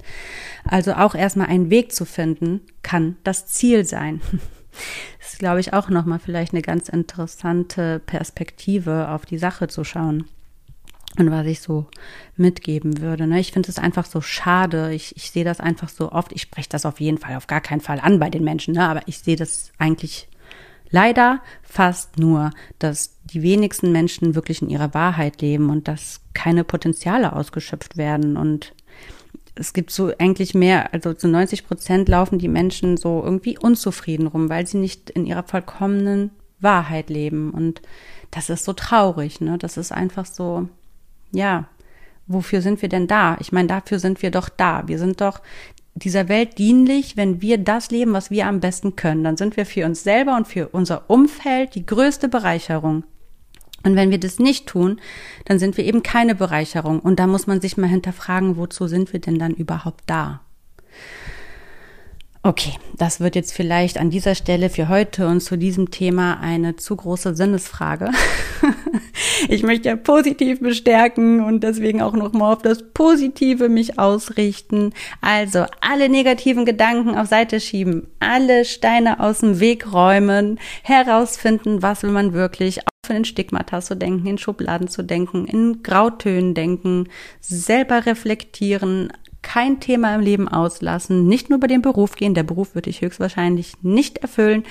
Also 0.66 0.94
auch 0.94 1.16
erstmal 1.16 1.48
einen 1.48 1.70
Weg 1.70 1.94
zu 1.94 2.06
finden, 2.06 2.62
kann 2.84 3.16
das 3.24 3.48
Ziel 3.48 3.86
sein. 3.86 4.22
Das 5.20 5.34
ist, 5.34 5.40
glaube 5.40 5.60
ich, 5.60 5.74
auch 5.74 5.90
nochmal 5.90 6.20
vielleicht 6.20 6.54
eine 6.54 6.62
ganz 6.62 6.90
interessante 6.90 8.00
Perspektive 8.06 9.10
auf 9.10 9.26
die 9.26 9.40
Sache 9.40 9.68
zu 9.68 9.84
schauen. 9.84 10.26
Und 11.20 11.32
was 11.32 11.46
ich 11.48 11.60
so 11.60 11.86
mitgeben 12.38 13.02
würde. 13.02 13.28
Ne? 13.28 13.42
Ich 13.42 13.52
finde 13.52 13.70
es 13.70 13.78
einfach 13.78 14.06
so 14.06 14.22
schade. 14.22 14.94
Ich, 14.94 15.16
ich 15.18 15.32
sehe 15.32 15.44
das 15.44 15.60
einfach 15.60 15.90
so 15.90 16.14
oft. 16.14 16.32
Ich 16.32 16.42
spreche 16.42 16.70
das 16.70 16.86
auf 16.86 17.02
jeden 17.02 17.18
Fall, 17.18 17.36
auf 17.36 17.48
gar 17.48 17.60
keinen 17.60 17.82
Fall 17.82 18.00
an 18.00 18.20
bei 18.20 18.30
den 18.30 18.46
Menschen, 18.46 18.76
ne? 18.76 18.88
aber 18.88 19.02
ich 19.06 19.20
sehe 19.20 19.36
das 19.36 19.74
eigentlich 19.78 20.30
leider 20.92 21.42
fast 21.62 22.18
nur, 22.18 22.52
dass 22.80 23.18
die 23.26 23.44
wenigsten 23.44 23.92
Menschen 23.92 24.34
wirklich 24.34 24.62
in 24.62 24.70
ihrer 24.70 24.94
Wahrheit 24.94 25.42
leben 25.42 25.70
und 25.70 25.90
dass 25.90 26.22
keine 26.34 26.64
Potenziale 26.64 27.34
ausgeschöpft 27.34 27.98
werden. 27.98 28.38
Und 28.38 28.74
es 29.56 29.74
gibt 29.74 29.92
so 29.92 30.14
eigentlich 30.18 30.54
mehr, 30.54 30.94
also 30.94 31.14
zu 31.14 31.28
90 31.28 31.68
Prozent 31.68 32.08
laufen 32.08 32.40
die 32.40 32.48
Menschen 32.48 32.96
so 32.96 33.22
irgendwie 33.22 33.58
unzufrieden 33.58 34.28
rum, 34.28 34.50
weil 34.50 34.66
sie 34.66 34.78
nicht 34.78 35.10
in 35.10 35.26
ihrer 35.26 35.44
vollkommenen 35.44 36.32
Wahrheit 36.62 37.10
leben. 37.10 37.52
Und 37.52 37.82
das 38.32 38.50
ist 38.50 38.66
so 38.66 38.74
traurig, 38.74 39.42
ne? 39.42 39.58
Das 39.58 39.78
ist 39.78 39.92
einfach 39.92 40.26
so, 40.26 40.70
ja, 41.32 41.68
wofür 42.28 42.62
sind 42.62 42.82
wir 42.82 42.90
denn 42.90 43.08
da? 43.08 43.38
Ich 43.40 43.52
meine, 43.52 43.68
dafür 43.68 44.00
sind 44.00 44.22
wir 44.22 44.32
doch 44.32 44.50
da. 44.50 44.88
Wir 44.88 45.00
sind 45.00 45.22
doch 45.22 45.42
dieser 45.96 46.30
Welt 46.30 46.58
dienlich, 46.58 47.18
wenn 47.18 47.42
wir 47.42 47.58
das 47.58 47.92
leben, 47.92 48.14
was 48.14 48.32
wir 48.32 48.48
am 48.48 48.60
besten 48.60 48.96
können. 48.96 49.24
Dann 49.24 49.38
sind 49.38 49.58
wir 49.58 49.66
für 49.66 49.86
uns 49.86 50.04
selber 50.04 50.36
und 50.38 50.48
für 50.48 50.70
unser 50.70 51.10
Umfeld 51.10 51.76
die 51.76 51.86
größte 51.86 52.30
Bereicherung. 52.30 53.04
Und 53.84 53.96
wenn 53.96 54.12
wir 54.12 54.20
das 54.20 54.40
nicht 54.40 54.68
tun, 54.68 55.00
dann 55.46 55.60
sind 55.60 55.78
wir 55.78 55.86
eben 55.86 56.04
keine 56.04 56.36
Bereicherung. 56.36 57.00
Und 57.00 57.20
da 57.20 57.28
muss 57.28 57.48
man 57.48 57.62
sich 57.62 57.78
mal 57.78 57.88
hinterfragen, 57.88 58.58
wozu 58.58 58.88
sind 58.88 59.14
wir 59.14 59.20
denn 59.20 59.40
dann 59.40 59.54
überhaupt 59.54 60.04
da? 60.06 60.42
Okay, 62.42 62.72
das 62.96 63.20
wird 63.20 63.36
jetzt 63.36 63.52
vielleicht 63.52 63.98
an 63.98 64.10
dieser 64.10 64.34
Stelle 64.34 64.70
für 64.70 64.88
heute 64.88 65.28
und 65.28 65.42
zu 65.42 65.58
diesem 65.58 65.92
Thema 65.92 66.40
eine 66.40 66.78
zu 66.78 66.96
große 66.96 67.36
Sinnesfrage. 67.36 68.12
ich 69.50 69.62
möchte 69.64 69.90
ja 69.90 69.98
positiv 69.98 70.62
bestärken 70.62 71.44
und 71.44 71.66
deswegen 71.66 72.02
auch 72.02 72.14
nochmal 72.14 72.54
auf 72.54 72.62
das 72.62 72.82
Positive 72.94 73.68
mich 73.68 74.00
ausrichten. 74.00 74.94
Also 75.20 75.66
alle 75.82 76.08
negativen 76.08 76.64
Gedanken 76.64 77.18
auf 77.18 77.28
Seite 77.28 77.60
schieben, 77.60 78.08
alle 78.22 78.64
Steine 78.64 79.20
aus 79.20 79.40
dem 79.40 79.60
Weg 79.60 79.92
räumen, 79.92 80.60
herausfinden, 80.84 81.82
was 81.82 82.04
will 82.04 82.12
man 82.12 82.32
wirklich, 82.32 82.80
aufhören 83.04 83.18
in 83.18 83.26
Stigmata 83.26 83.82
zu 83.82 83.98
denken, 83.98 84.26
in 84.26 84.38
Schubladen 84.38 84.88
zu 84.88 85.04
denken, 85.04 85.46
in 85.46 85.84
Grautönen 85.84 86.54
denken, 86.54 87.10
selber 87.42 88.06
reflektieren, 88.06 89.12
kein 89.42 89.80
Thema 89.80 90.16
im 90.16 90.22
Leben 90.22 90.48
auslassen, 90.48 91.28
nicht 91.28 91.50
nur 91.50 91.58
über 91.58 91.68
den 91.68 91.82
Beruf 91.82 92.16
gehen, 92.16 92.34
der 92.34 92.44
Beruf 92.44 92.76
wird 92.76 92.86
dich 92.86 93.02
höchstwahrscheinlich 93.02 93.74
nicht 93.82 94.18
erfüllen. 94.20 94.64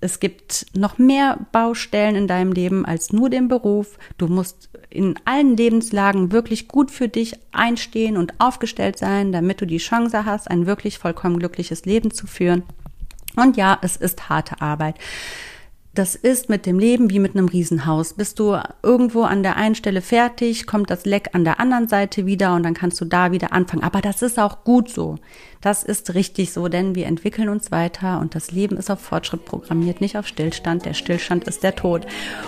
Es 0.00 0.20
gibt 0.20 0.66
noch 0.74 0.98
mehr 0.98 1.46
Baustellen 1.52 2.14
in 2.14 2.28
deinem 2.28 2.52
Leben 2.52 2.84
als 2.84 3.12
nur 3.12 3.30
den 3.30 3.48
Beruf. 3.48 3.98
Du 4.18 4.26
musst 4.26 4.68
in 4.90 5.14
allen 5.24 5.56
Lebenslagen 5.56 6.30
wirklich 6.30 6.68
gut 6.68 6.90
für 6.90 7.08
dich 7.08 7.34
einstehen 7.52 8.16
und 8.16 8.34
aufgestellt 8.38 8.98
sein, 8.98 9.32
damit 9.32 9.60
du 9.60 9.66
die 9.66 9.78
Chance 9.78 10.24
hast, 10.24 10.50
ein 10.50 10.66
wirklich 10.66 10.98
vollkommen 10.98 11.38
glückliches 11.38 11.84
Leben 11.84 12.10
zu 12.10 12.26
führen. 12.26 12.62
Und 13.36 13.56
ja, 13.56 13.78
es 13.82 13.96
ist 13.96 14.28
harte 14.28 14.60
Arbeit 14.60 14.96
das 15.94 16.16
ist 16.16 16.48
mit 16.48 16.66
dem 16.66 16.78
Leben 16.80 17.08
wie 17.10 17.20
mit 17.20 17.36
einem 17.36 17.46
Riesenhaus. 17.46 18.14
Bist 18.14 18.40
du 18.40 18.58
irgendwo 18.82 19.22
an 19.22 19.44
der 19.44 19.56
einen 19.56 19.76
Stelle 19.76 20.00
fertig, 20.00 20.66
kommt 20.66 20.90
das 20.90 21.04
Leck 21.04 21.30
an 21.34 21.44
der 21.44 21.60
anderen 21.60 21.86
Seite 21.86 22.26
wieder 22.26 22.54
und 22.54 22.64
dann 22.64 22.74
kannst 22.74 23.00
du 23.00 23.04
da 23.04 23.30
wieder 23.30 23.52
anfangen. 23.52 23.84
Aber 23.84 24.00
das 24.00 24.20
ist 24.20 24.40
auch 24.40 24.64
gut 24.64 24.90
so. 24.90 25.16
Das 25.60 25.84
ist 25.84 26.14
richtig 26.14 26.52
so, 26.52 26.68
denn 26.68 26.94
wir 26.94 27.06
entwickeln 27.06 27.48
uns 27.48 27.70
weiter 27.70 28.20
und 28.20 28.34
das 28.34 28.50
Leben 28.50 28.76
ist 28.76 28.90
auf 28.90 29.00
Fortschritt 29.00 29.44
programmiert, 29.44 30.00
nicht 30.00 30.18
auf 30.18 30.26
Stillstand. 30.26 30.84
Der 30.84 30.94
Stillstand 30.94 31.44
ist 31.44 31.62
der 31.62 31.76
Tod. 31.76 32.06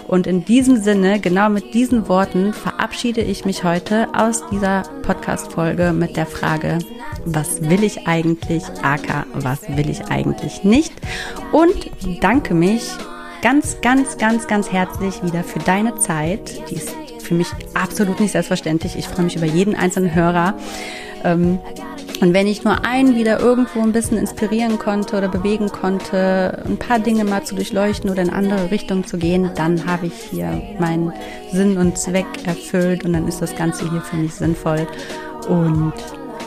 Und 0.08 0.26
in 0.26 0.44
diesem 0.44 0.82
Sinne, 0.82 1.20
genau 1.20 1.48
mit 1.48 1.72
diesen 1.72 2.08
Worten, 2.08 2.52
verabschiede 2.52 3.22
ich 3.22 3.44
mich 3.44 3.62
heute 3.62 4.08
aus 4.12 4.42
dieser 4.50 4.82
Podcast-Folge 5.02 5.92
mit 5.92 6.16
der 6.16 6.26
Frage, 6.26 6.80
was 7.24 7.62
will 7.62 7.84
ich 7.84 8.08
eigentlich, 8.08 8.64
aka, 8.82 9.24
was 9.34 9.68
will 9.68 9.88
ich 9.88 10.06
eigentlich 10.06 10.64
nicht? 10.64 10.92
Und 11.52 11.90
danke 12.20 12.52
mich 12.52 12.82
ganz, 13.42 13.80
ganz, 13.80 14.18
ganz, 14.18 14.46
ganz 14.46 14.72
herzlich 14.72 15.22
wieder 15.22 15.44
für 15.44 15.58
deine 15.60 15.96
Zeit. 15.96 16.70
Die 16.70 16.76
ist 16.76 16.94
für 17.20 17.34
mich 17.34 17.48
absolut 17.74 18.20
nicht 18.20 18.32
selbstverständlich. 18.32 18.96
Ich 18.96 19.08
freue 19.08 19.24
mich 19.24 19.36
über 19.36 19.46
jeden 19.46 19.74
einzelnen 19.74 20.14
Hörer. 20.14 20.54
Ähm, 21.24 21.58
und 22.20 22.32
wenn 22.32 22.46
ich 22.46 22.64
nur 22.64 22.84
einen 22.84 23.14
wieder 23.14 23.40
irgendwo 23.40 23.80
ein 23.80 23.92
bisschen 23.92 24.16
inspirieren 24.16 24.78
konnte 24.78 25.18
oder 25.18 25.28
bewegen 25.28 25.68
konnte, 25.68 26.62
ein 26.64 26.78
paar 26.78 26.98
Dinge 26.98 27.24
mal 27.24 27.44
zu 27.44 27.54
durchleuchten 27.54 28.08
oder 28.08 28.22
in 28.22 28.30
andere 28.30 28.70
Richtungen 28.70 29.04
zu 29.04 29.18
gehen, 29.18 29.50
dann 29.54 29.86
habe 29.86 30.06
ich 30.06 30.14
hier 30.30 30.62
meinen 30.78 31.12
Sinn 31.52 31.76
und 31.76 31.98
Zweck 31.98 32.26
erfüllt 32.46 33.04
und 33.04 33.12
dann 33.12 33.28
ist 33.28 33.42
das 33.42 33.54
Ganze 33.54 33.90
hier 33.90 34.00
für 34.00 34.16
mich 34.16 34.34
sinnvoll. 34.34 34.86
Und 35.48 35.92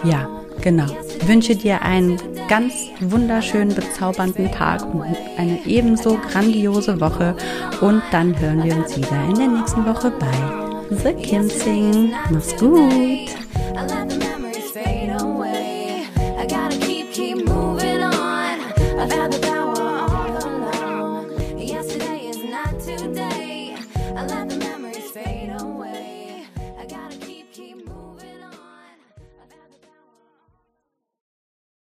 ja, 0.03 0.27
genau. 0.61 0.87
Ich 1.19 1.27
wünsche 1.27 1.55
dir 1.55 1.81
einen 1.81 2.17
ganz 2.47 2.73
wunderschönen, 2.99 3.73
bezaubernden 3.75 4.51
Tag 4.51 4.83
und 4.93 5.15
eine 5.37 5.59
ebenso 5.65 6.17
grandiose 6.17 6.99
Woche. 6.99 7.35
Und 7.81 8.01
dann 8.11 8.37
hören 8.39 8.63
wir 8.63 8.75
uns 8.75 8.97
wieder 8.97 9.23
in 9.29 9.35
der 9.35 9.47
nächsten 9.47 9.85
Woche 9.85 10.11
bei 10.11 10.95
The 11.03 11.13
Kim 11.13 11.49
Sing. 11.49 12.13
Mach's 12.31 12.55
gut! 12.57 13.29